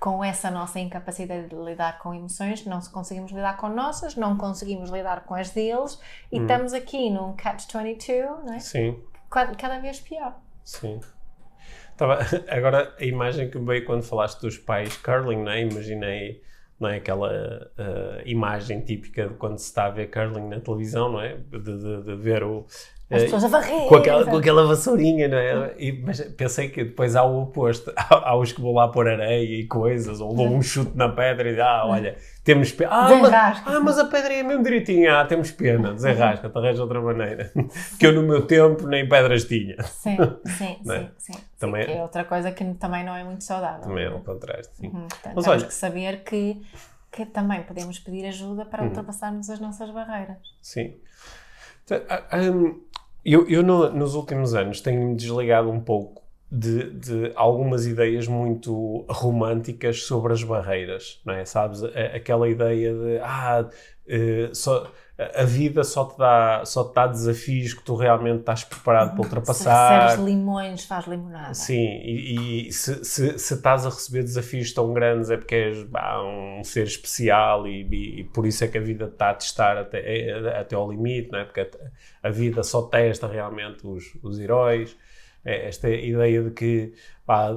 [0.00, 4.36] com essa nossa incapacidade de lidar com emoções, não se conseguimos lidar com nossas, não
[4.36, 6.00] conseguimos lidar com as deles
[6.32, 8.58] e estamos aqui num catch-22, não é?
[8.60, 10.38] Sim, Cada, vez pior.
[10.64, 11.00] sim.
[11.96, 15.60] Tava, agora, a imagem que me veio quando falaste dos pais curling, não é?
[15.62, 16.42] Imaginei
[16.78, 16.96] não é?
[16.96, 17.30] aquela
[17.76, 21.36] ah, imagem típica de quando se está a ver curling na televisão, não é?
[21.36, 22.66] De, de- de ver o.
[23.10, 23.88] As eh, pessoas a varrer.
[23.88, 25.74] com aquela, com aquela vassourinha, não é?
[25.78, 27.90] E, mas pensei que depois há o oposto.
[27.96, 31.08] Há, há os que vão lá pôr areia e coisas, ou dão um chute na
[31.08, 32.90] pedra e dizem, ah, olha, temos pena.
[32.92, 33.70] Ah, mas, Desenrasca.
[33.70, 35.20] ah, mas a pedra é mesmo direitinha.
[35.20, 37.50] Ah, temos pena, desenrasca, te arranja outra maneira.
[37.98, 39.82] que eu no meu tempo nem pedras tinha.
[39.84, 40.76] Sim, sim, é?
[40.76, 41.32] sim, sim.
[41.32, 43.80] Sim, Também- que é outra coisa que também não é muito saudável.
[43.88, 44.88] Também é o contraste, sim.
[44.88, 46.60] Uhum, portanto, Mas temos olha- que saber que,
[47.10, 48.88] que também podemos pedir ajuda para Uhum.
[48.88, 50.36] ultrapassarmos as nossas barreiras.
[50.60, 50.94] Sim.
[51.88, 52.28] Então, ah,
[53.24, 59.04] Eu, eu no- nos últimos anos tenho-me desligado um pouco de, de algumas ideias muito
[59.08, 61.44] românticas sobre as barreiras, não é?
[61.44, 61.82] Sabes?
[61.84, 63.68] Aquela ideia de, ah,
[64.06, 64.90] eh, só,
[65.34, 69.16] a vida só te, dá, só te dá desafios que tu realmente estás preparado para
[69.16, 70.04] Se ultrapassar.
[70.10, 71.54] recebes limões, faz limonada.
[71.54, 75.82] Sim, e, e se, se, se estás a receber desafios tão grandes é porque és
[75.84, 79.34] bah, um ser especial e, e- e por isso é que a vida está a
[79.34, 81.44] testar até, é, até ao limite, não é?
[81.44, 84.96] porque a, a vida só testa realmente os, os heróis.
[85.44, 86.92] É Esta ideia de que
[87.24, 87.50] pá,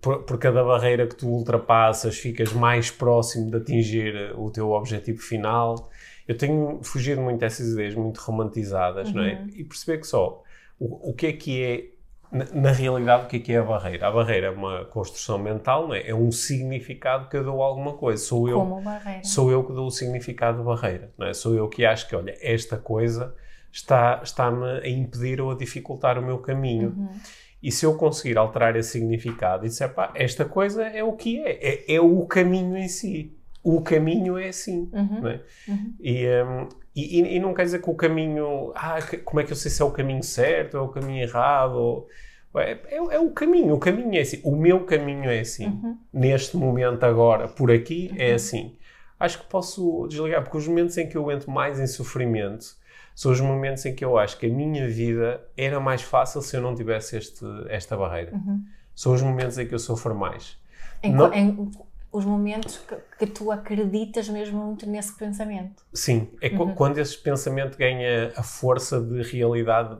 [0.00, 5.18] por, por cada barreira que tu ultrapassas ficas mais próximo de atingir o teu objetivo
[5.20, 5.89] final.
[6.30, 9.44] Eu tenho fugido muito dessas ideias muito romantizadas, não é?
[9.52, 10.44] E perceber que só
[10.78, 11.84] o, o que é que é
[12.30, 14.06] na, na realidade, o que é que é a barreira?
[14.06, 16.08] A barreira é uma construção mental, não é?
[16.08, 18.22] é um significado que eu dou a alguma coisa.
[18.22, 19.24] Sou eu, Como barreira.
[19.24, 21.34] sou eu que dou o significado de barreira, não é?
[21.34, 23.34] Sou eu que acho que, olha, esta coisa
[23.72, 26.94] está- está-me a impedir ou a dificultar o meu caminho.
[26.96, 27.08] Uhum.
[27.60, 31.40] E se eu conseguir alterar esse significado e disser, pá, esta coisa é o que
[31.40, 33.36] é, é, é o caminho em si.
[33.62, 35.28] O caminho é assim, Uhum.
[35.28, 35.40] é?
[36.00, 39.56] E, hum, e, e- não quer dizer que o caminho, ah, como é que eu
[39.56, 41.74] sei se é o caminho certo ou é o caminho errado?
[41.74, 42.08] ou-
[42.56, 45.66] é, é, é o caminho, o caminho é assim, o meu caminho é assim.
[45.66, 45.98] Uhum.
[46.12, 48.76] Neste momento, agora, por aqui, é assim.
[49.20, 52.64] Acho que posso desligar, porque os momentos em que eu entro mais em sofrimento
[53.14, 56.56] são os momentos em que eu acho que a minha vida era mais fácil se
[56.56, 58.32] eu não tivesse este, esta barreira.
[58.34, 58.64] Uhum.
[58.94, 60.58] São os momentos em que eu sofro mais.
[61.02, 61.70] Em, Não- em
[62.12, 65.84] os momentos que, que tu acreditas mesmo muito nesse pensamento.
[65.94, 69.96] Sim, é qu- quando esse pensamento ganha a força de realidade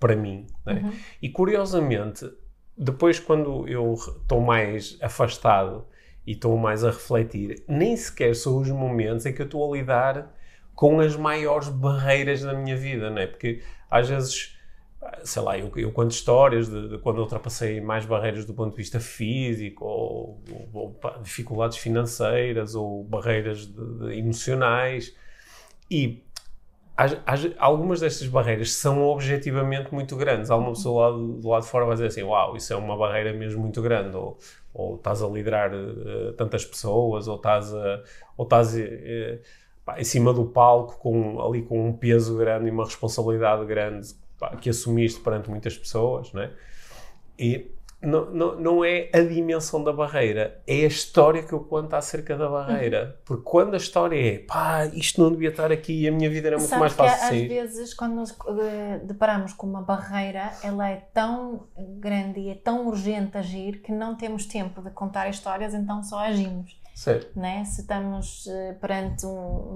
[0.00, 0.46] para mim.
[0.66, 0.92] né?
[1.20, 2.28] E curiosamente,
[2.76, 5.86] depois quando eu estou mais afastado
[6.26, 9.76] e estou mais a refletir, nem sequer são os momentos em que eu estou a
[9.76, 10.34] lidar
[10.74, 13.26] com as maiores barreiras da minha vida, não é?
[13.26, 14.58] Porque às vezes,
[15.24, 18.76] sei lá, eu, eu conto histórias de, de quando ultrapassei mais barreiras do ponto de
[18.76, 20.40] vista físico, ou,
[20.72, 25.14] ou- ou, dificuldades financeiras, ou barreiras de- de emocionais,
[25.90, 26.22] e
[26.96, 30.50] às- às- algumas destas barreiras são objetivamente muito grandes.
[30.50, 32.76] Há uma pessoa lá do, do lado de fora vai dizer assim: Uau, isso é
[32.76, 34.16] uma barreira mesmo muito grande.
[34.16, 34.38] Ou,
[34.74, 38.02] ou estás a liderar eh, tantas pessoas, ou estás, a,
[38.36, 38.74] ou estás
[39.84, 44.08] pá, em cima do palco com, ali com um peso grande e uma responsabilidade grande
[44.42, 46.50] pá, que assumiste perante muitas pessoas, não é?
[47.38, 47.70] E
[48.02, 52.36] não, não, não é a dimensão da barreira, é a história que eu conto acerca
[52.36, 53.20] da barreira.
[53.24, 56.48] Porque quando a história é pá, isto não devia estar aqui e a minha vida
[56.48, 59.82] era muito Sabes mais que fácil de às vezes quando nos eh, deparamos com uma
[59.82, 61.68] barreira, ela é tão
[62.00, 66.18] grande e é tão urgente agir que não temos tempo de contar histórias, então só
[66.18, 66.81] agimos.
[66.94, 67.26] Sério.
[67.34, 67.64] Né?
[67.64, 69.30] Se estamos eh, perante um,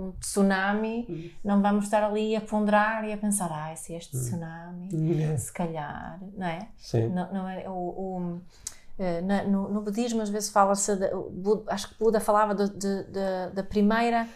[0.09, 1.31] um tsunami, Uhum.
[1.44, 3.98] não vamos estar ali a ponderar e a pensar, ah, se Uhum.
[3.98, 4.88] este tsunami,
[5.38, 6.68] se calhar, não é?
[6.76, 7.09] Sim.
[7.09, 8.40] Não, não é o, o-
[8.98, 11.11] eh, no, no budismo às vezes fala-se, de-
[11.68, 14.26] acho que Buda falava do- de- de- da primeira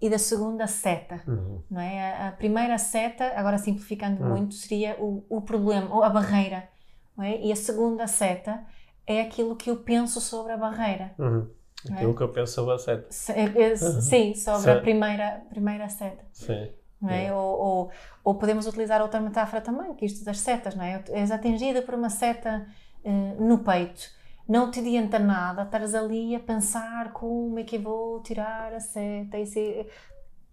[0.00, 1.60] e da segunda seta, Uhum.
[1.68, 2.12] não é?
[2.14, 4.28] A, a primeira seta, agora simplificando Hum.
[4.28, 6.68] muito, seria o, o problema, ou a barreira,
[7.16, 7.40] não é?
[7.40, 8.64] E a segunda seta
[9.06, 11.12] é aquilo que eu penso sobre a barreira.
[11.18, 11.48] Uhum.
[11.90, 11.94] É?
[11.94, 13.06] Aquilo que eu penso sobre a seta.
[13.10, 14.78] Se- é- é- Sim, sobre Certo.
[14.78, 16.24] a primeira, primeira seta.
[16.32, 16.70] Sim.
[17.08, 17.32] É?
[17.32, 17.90] Ou, ou,
[18.24, 21.02] ou podemos utilizar outra metáfora também, que isto das setas, não é?
[21.10, 22.66] És atingida por uma seta
[23.04, 24.10] eh, no peito.
[24.48, 28.80] Não te adianta nada estares ali a pensar como é que eu vou tirar a
[28.80, 29.38] seta.
[29.38, 29.86] E se...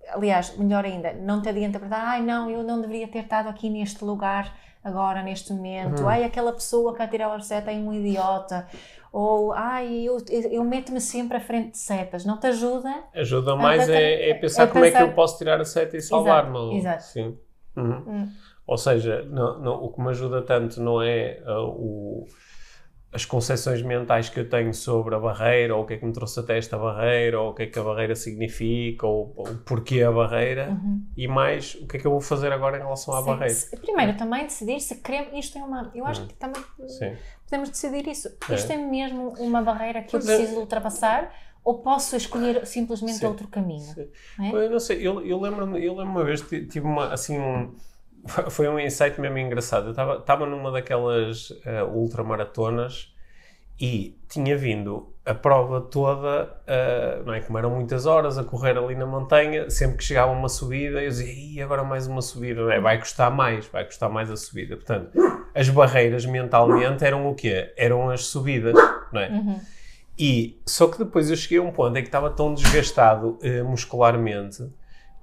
[0.09, 3.69] aliás, melhor ainda, não te adianta perguntar, ai não, eu não deveria ter estado aqui
[3.69, 6.07] neste lugar agora, neste momento, Uhum.
[6.09, 8.67] ai aquela pessoa que a tirar a seta é um idiota,
[9.11, 10.17] ou ai eu,
[10.51, 12.93] eu, meto-me sempre à frente de setas, não te ajuda?
[13.15, 15.97] Ajuda mais é, é pensar é como é que pensar- eu posso tirar a seta
[15.97, 16.77] e salvar-me.
[16.77, 17.03] exato.
[17.03, 17.37] Sim.
[17.75, 18.03] Uhum.
[18.07, 18.29] Hum.
[18.67, 22.25] Ou seja, não- não- o que me ajuda tanto não é ah, o-
[23.15, 26.11] as concepções mentais que eu tenho sobre a barreira, ou o que é que me
[26.11, 30.03] trouxe até esta barreira, ou o que é que a barreira significa, ou, ou porquê
[30.03, 31.01] a barreira, Uhum.
[31.15, 33.53] e mais o que é que eu vou fazer agora em relação à Sim, barreira.
[33.53, 35.31] se- primeiro, também decidir se queremos.
[35.33, 35.91] Isto é uma.
[35.95, 37.15] Eu acho que também Sim.
[37.45, 38.27] podemos decidir isso.
[38.49, 38.53] É.
[38.55, 40.23] Isto é mesmo uma barreira que eu é.
[40.23, 43.25] preciso ultrapassar ou posso escolher simplesmente Sim.
[43.27, 43.79] outro caminho?
[43.93, 44.07] Sim.
[44.37, 44.65] não é?
[44.65, 47.73] Eu não sei, eu, eu lembro-me eu lembro uma vez, ti- tive uma, assim, um,
[48.49, 49.87] foi um insight mesmo engraçado.
[49.87, 53.13] Eu estava numa daquelas eh, ultramaratonas
[53.79, 58.77] e tinha vindo a prova toda, eh, não é, como eram muitas horas a correr
[58.77, 62.61] ali na montanha, sempre que chegava uma subida, eu dizia, Ih, agora mais uma subida,
[62.61, 62.79] não é?
[62.79, 64.75] vai custar mais, vai custar mais a subida.
[64.75, 65.11] Portanto,
[65.53, 67.73] as barreiras mentalmente eram o quê?
[67.75, 68.75] Eram as subidas,
[69.11, 69.29] não é?
[69.29, 69.59] Uhum.
[70.17, 73.63] E só que depois eu cheguei a um ponto em que estava tão desgastado eh,
[73.63, 74.63] muscularmente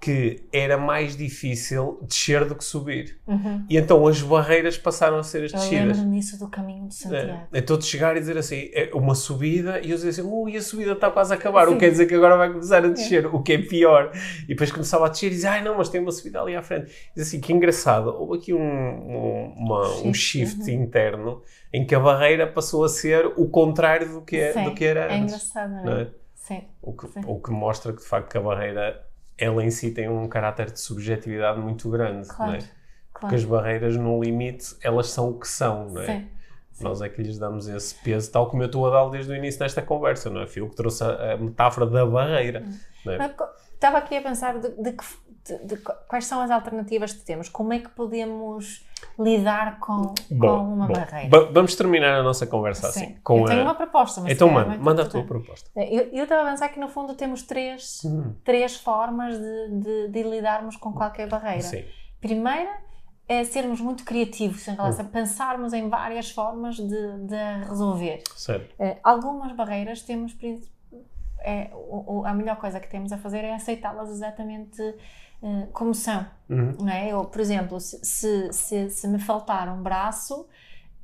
[0.02, 3.20] que era mais difícil descer do que subir.
[3.24, 3.64] Uhum.
[3.70, 5.96] E então as barreiras passaram a ser as Eu descidas.
[5.98, 7.30] lembro-me disso do caminho de Santiago.
[7.52, 10.56] É, então de chegar e dizer assim, é uma subida, e eu dizer assim, ui,
[10.56, 11.74] a subida está quase a acabar, o Sim.
[11.78, 14.10] que quer dizer que agora vai começar a descer, o que é pior.
[14.42, 16.62] E depois começava a descer e dizia, ai não, mas tem uma subida ali à
[16.62, 16.90] frente.
[17.16, 21.42] E assim, que engraçado, houve aqui um, um, uma- um Shift, shift interno
[21.72, 24.84] em que a barreira passou a ser o contrário do que, é, Sim, do que
[24.84, 25.34] era É antes.
[25.34, 26.02] engraçado, não não é?
[26.02, 26.08] é?
[26.34, 26.62] Sim.
[26.82, 27.20] O que, Sim.
[27.24, 29.00] o que mostra que de facto que a barreira
[29.38, 32.52] ela em si tem um caráter de subjetividade muito grande, Claro.
[32.52, 32.60] não é?
[33.12, 33.36] Porque Claro.
[33.36, 36.06] as barreiras no limite elas são o que são, não é?
[36.06, 36.28] Sim.
[36.72, 36.84] Sim.
[36.84, 39.36] Nós é que lhes damos esse peso, tal como eu estou a dar desde o
[39.36, 40.46] início desta conversa, não é?
[40.46, 42.64] Fui eu que trouxe a, metáfora da barreira.
[43.04, 43.18] Não é?
[43.18, 43.32] Mas
[43.82, 44.92] Estava aqui a pensar de, de
[45.44, 48.86] de- de qu- quais são as alternativas que temos, como é que podemos
[49.18, 51.28] lidar com, Bom, com uma bom, barreira.
[51.28, 53.06] va- vamos terminar a nossa conversa assim.
[53.06, 53.16] Sim.
[53.24, 55.68] Com eu tenho a- uma proposta, mas Então manda, manda a tua proposta.
[55.74, 59.68] Eu eu estava a pensar que no fundo temos três, Hum, três formas de,
[60.22, 61.62] lidarmos com qualquer barreira.
[61.62, 61.84] sim.
[62.20, 62.70] Primeira
[63.26, 64.76] é sermos muito criativos em Hum.
[64.76, 68.22] relação a pensarmos em várias formas de, de resolver.
[68.36, 68.72] Certo.
[68.78, 70.32] Eh, algumas barreiras temos
[71.44, 74.80] é, o- a melhor coisa que temos a fazer é aceitá-las exatamente
[75.42, 76.24] eh, como são.
[76.48, 76.72] Uhum.
[76.80, 77.08] Não é?
[77.08, 80.46] Eu, por exemplo, se, se, se, se me faltar um braço,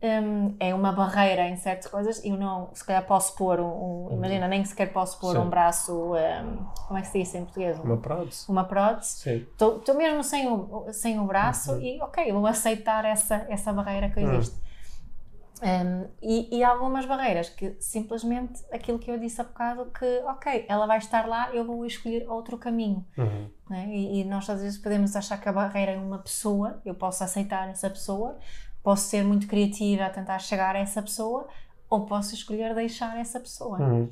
[0.00, 2.24] hum, é uma barreira em certas coisas.
[2.24, 5.38] Eu não, se calhar posso pôr um, um- imagina, nem sequer posso pôr Sim.
[5.42, 7.78] um braço, hum, como é que se diz em português?
[7.80, 8.44] Uma prótese.
[8.48, 9.28] Uma prótese.
[9.50, 11.80] Estou mesmo sem o, sem o braço Uhum.
[11.80, 14.34] e, ok, vou aceitar essa, essa barreira que Hum.
[14.34, 14.56] existe.
[15.62, 20.22] Um, e, e há algumas barreiras que simplesmente aquilo que eu disse há bocado que,
[20.24, 23.04] ok, ela vai estar lá, eu vou escolher outro caminho.
[23.16, 23.50] Uhum.
[23.68, 23.88] né?
[23.88, 27.24] E, e nós às vezes podemos achar que a barreira é uma pessoa, eu posso
[27.24, 28.38] aceitar essa pessoa,
[28.82, 31.48] posso ser muito criativa a tentar chegar a essa pessoa,
[31.90, 33.78] ou posso escolher deixar essa pessoa.
[33.78, 34.10] Uhum.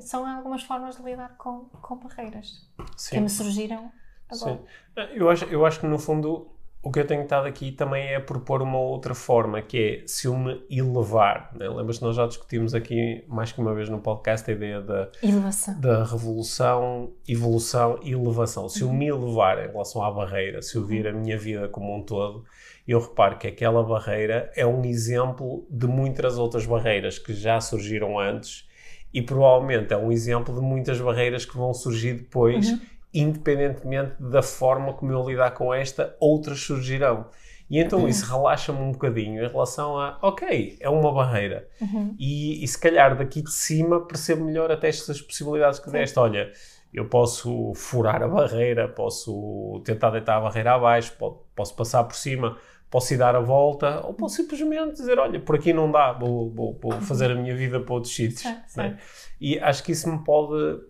[0.00, 3.20] São algumas formas de lidar com, com barreiras que Sim.
[3.20, 3.90] me surgiram
[4.28, 4.56] agora.
[4.56, 5.02] Sim.
[5.14, 6.57] Eu acho, eu acho que no fundo
[6.88, 10.26] o que eu tenho estado aqui também é propor uma outra forma, que é se
[10.26, 11.50] eu me elevar.
[11.54, 11.68] Né?
[11.68, 15.10] Lembras que nós já discutimos aqui mais que uma vez no podcast a ideia da,
[15.22, 15.78] Elevação.
[15.78, 18.70] da revolução, evolução e elevação.
[18.70, 21.94] Se eu me elevar em relação à barreira, se eu vir a minha vida como
[21.94, 22.44] um todo,
[22.86, 28.18] eu reparo que aquela barreira é um exemplo de muitas outras barreiras que já surgiram
[28.18, 28.66] antes
[29.12, 32.80] e provavelmente é um exemplo de muitas barreiras que vão surgir depois, Uhum.
[33.12, 37.26] Independentemente da forma como eu lidar com esta, outras surgirão.
[37.70, 38.08] E então Uhum.
[38.08, 41.68] isso relaxa-me um bocadinho em relação a, ok, é uma barreira.
[41.80, 42.14] Uhum.
[42.18, 46.18] E, e se calhar daqui de cima percebo melhor até estas possibilidades que deste.
[46.18, 46.50] Olha,
[46.94, 52.16] eu posso furar a barreira, posso tentar deitar a barreira abaixo, po- posso passar por
[52.16, 52.56] cima,
[52.90, 56.48] posso ir dar a volta, ou posso simplesmente dizer, olha, por aqui não dá, vou,
[56.50, 58.44] vou- vou fazer a minha vida para outros sítios.
[58.74, 58.96] Né?
[59.38, 60.80] E acho que isso me pode, de-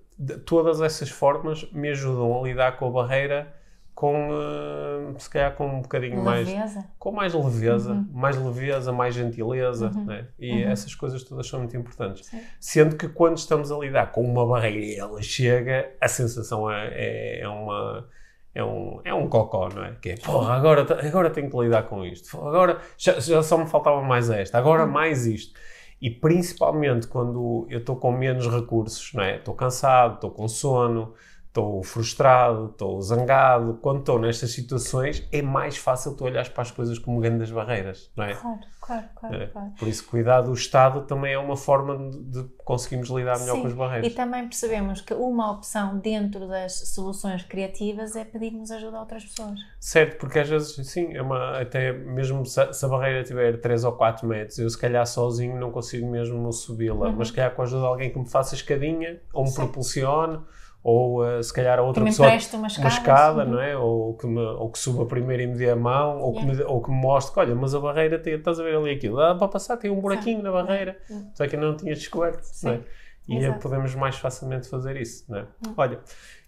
[0.45, 3.55] todas essas formas me ajudam a lidar com a barreira
[3.95, 6.85] com, eh, se calhar com um bocadinho mais Leveza.
[7.01, 8.07] com mais leveza, Uhum.
[8.12, 10.05] mais leveza, mais gentileza, Uhum.
[10.05, 10.27] né?
[10.39, 10.71] e Uhum.
[10.71, 12.27] essas coisas todas são muito importantes.
[12.27, 12.41] Sim.
[12.61, 16.89] Sendo que quando estamos a lidar com uma barreira e ela chega, a sensação é,
[16.95, 18.09] é, é uma.
[18.55, 19.93] É um, é um cocó, não é?
[20.01, 22.37] Que é, porra, agora, agora tenho que lidar com isto.
[22.39, 24.91] Agora já, já só me faltava mais esta, agora Uhum.
[24.91, 25.59] mais isto.
[26.01, 29.36] E principalmente quando eu estou com menos recursos, não é?
[29.36, 31.14] Estou cansado, estou com sono,
[31.46, 33.78] estou frustrado, estou zangado.
[33.82, 38.11] Quando estou nestas situações, é mais fácil tu olhares para as coisas como grandes barreiras,
[38.16, 38.34] não é?
[38.34, 39.47] Claro, claro, claro, É.
[39.49, 39.70] claro.
[39.78, 43.66] Por isso, cuidar do Estado também é uma forma de, conseguirmos lidar melhor Sim, com
[43.68, 44.11] as barreiras.
[44.12, 49.24] E também percebemos que uma opção dentro das soluções criativas é pedirmos ajuda a outras
[49.24, 49.59] pessoas.
[49.78, 53.84] Certo, porque às vezes, sim, é uma, até mesmo se, se a barreira tiver 3
[53.84, 57.16] ou 4 metros, eu se calhar sozinho não consigo mesmo subi-la, Uhum.
[57.16, 59.57] mas se calhar com a ajuda de alguém que me faça escadinha, ou me Sim.
[59.57, 60.39] propulsione,
[60.83, 62.59] ou eh, se calhar a outra Que me pessoa uma escada.
[62.79, 63.51] uma escada, uhum.
[63.51, 63.76] não é?
[63.76, 66.62] Ou que, me, ou que suba primeiro e me dê a mão, ou, que me,
[66.62, 69.16] ou que me mostre que, olha, mas a barreira, tem, estás a ver ali aquilo,
[69.16, 70.97] dá para passar, tem um buraquinho na barreira,
[71.35, 72.76] só que ainda não tinhas descoberto, não é?
[72.76, 72.83] Sim,
[73.29, 73.61] E eh, exato.
[73.61, 75.43] podemos mais facilmente fazer isso, não é?
[75.43, 75.74] Uhum.
[75.76, 76.01] Olha,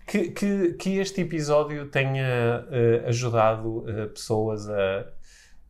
[0.06, 5.06] que, que, que este episódio tenha eh, ajudado eh, pessoas a,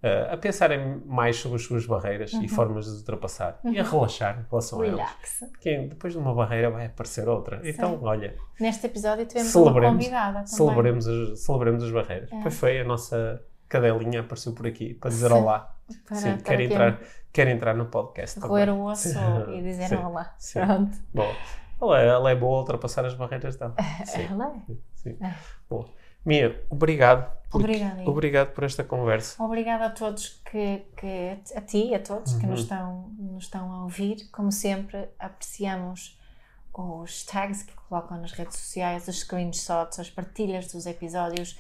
[0.03, 3.83] a, a pensarem mais sobre as suas barreiras e formas de as ultrapassar e a
[3.85, 4.99] relaxar em relação a elas.
[5.01, 5.45] Relax.
[5.51, 7.61] Porque depois de uma barreira vai aparecer outra.
[7.65, 10.47] Então, olha, Neste episódio tivemos uma convidada também.
[10.47, 12.33] celebremos as, celebremos as barreiras.
[12.33, 12.41] É.
[12.43, 15.35] Pois foi, a nossa cadelinha apareceu por aqui para dizer Sim.
[15.35, 15.77] olá.
[16.07, 17.01] Para- Sim, para quer quem entrar,
[17.33, 18.39] quer entrar no podcast.
[18.41, 19.19] Roer o osso Sim.
[19.59, 19.97] e dizer Sim.
[19.97, 20.35] olá.
[20.39, 20.61] Sim.
[20.61, 20.99] Pronto.
[21.13, 21.35] Bom,
[21.83, 23.75] ela, ela é boa a ultrapassar as barreiras dela.
[24.07, 24.27] Sim.
[24.31, 24.73] Ela é.
[24.95, 25.17] Sim.
[25.21, 25.35] É.
[25.69, 25.89] Bom,
[26.25, 27.31] Mia, obrigado.
[27.51, 28.03] por- Obrigada.
[28.09, 29.43] Obrigado por esta conversa.
[29.43, 32.51] Obrigada a todos que, que a ti e a todos que Uhum.
[32.53, 34.29] nos estão, nos estão a ouvir.
[34.31, 36.17] Como sempre, apreciamos
[36.73, 41.59] os tags que colocam nas redes sociais, os screenshots, as partilhas dos episódios,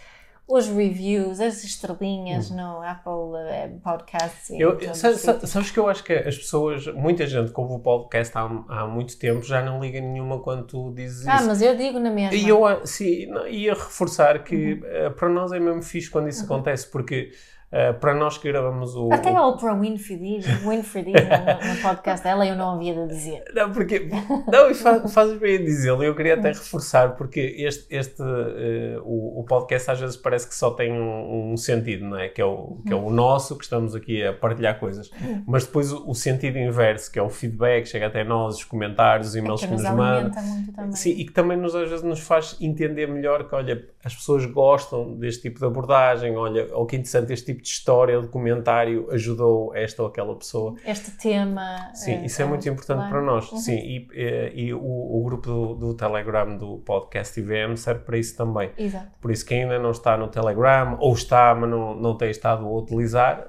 [0.50, 4.50] os reviews, as estrelinhas no Apple eh, Podcasts.
[4.50, 4.76] e Uhum.
[4.80, 8.42] Eu, sabes que eu acho que as pessoas, muita gente que ouve o podcast há,
[8.68, 11.46] há muito tempo já não liga nenhuma quando tu dizes Ah, isso.
[11.46, 12.34] mas eu digo na mesma.
[12.34, 14.80] E eu ah, sim, ia reforçar que Uhum.
[14.84, 17.30] eh, para nós é mesmo fixe quando isso acontece, porque
[17.72, 19.12] eh, para nós que gravamos o.
[19.12, 23.06] Até a Oprah Winfrey diz, Winfrey diz no, no podcast dela eu não havia de
[23.08, 23.44] dizer.
[23.54, 24.08] Não, porque.
[24.50, 26.02] Não, faz, fazes bem em dizê-lo.
[26.02, 26.40] Eu queria Hum.
[26.40, 30.92] até reforçar, porque este, este eh, o, o podcast às vezes parece que só tem
[30.92, 32.28] um, um sentido, não é?
[32.28, 33.06] Que é, o, que é Hum.
[33.06, 35.10] o nosso, que estamos aqui a partilhar coisas.
[35.46, 39.28] Mas depois o, o sentido inverso, que é o feedback, chega até nós, os comentários,
[39.28, 40.32] os É e-mails que que nos mandam.
[40.92, 44.44] Sim, e que também nos, às vezes nos faz entender melhor que, olha, as pessoas
[44.46, 49.08] gostam deste tipo de abordagem, olha, ou que interessante este tipo de história, de comentário
[49.10, 50.74] ajudou esta ou aquela pessoa.
[50.86, 51.90] Este tema.
[51.94, 53.10] Sim, eh, isso é muito importante claro.
[53.10, 53.50] para nós.
[53.50, 53.58] Uhum.
[53.58, 58.18] Sim, e, eh, e o, o grupo do, do Telegram do podcast IVM serve para
[58.18, 58.70] isso também.
[58.76, 59.08] Exato.
[59.20, 62.64] Por isso, quem ainda não está no Telegram, ou está, mas não, não tem estado
[62.66, 63.48] a utilizar,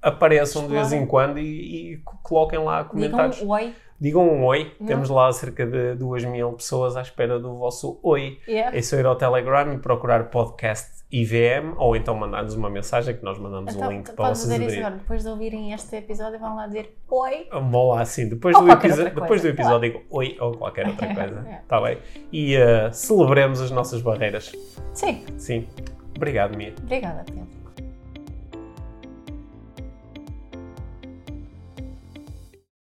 [0.00, 3.36] apareçam de vez em quando e, e coloquem lá comentários.
[3.36, 3.74] Digam oi.
[4.00, 4.72] Digam um oi.
[4.80, 4.86] Não.
[4.86, 8.38] Temos lá cerca de 2 mil pessoas à espera do vosso oi.
[8.48, 8.76] Yeah.
[8.76, 13.24] É só ir ao Telegram e procurar podcast IVM ou então mandar-nos uma mensagem que
[13.24, 14.94] nós mandamos Então, o link para vocês fazer isso agora.
[14.96, 17.48] Depois de ouvirem este episódio, vão lá dizer oi.
[17.50, 21.06] Vão lá assim, depois, Ou do, episo- depois do episódio digo oi ou qualquer outra
[21.14, 21.44] coisa.
[21.48, 21.54] É.
[21.62, 21.98] Está bem?
[22.32, 24.52] E eh, celebremos as nossas barreiras.
[24.94, 25.66] Sim, Sim.
[26.16, 26.74] Obrigado, Mia.
[26.82, 27.59] obrigada, Pedro.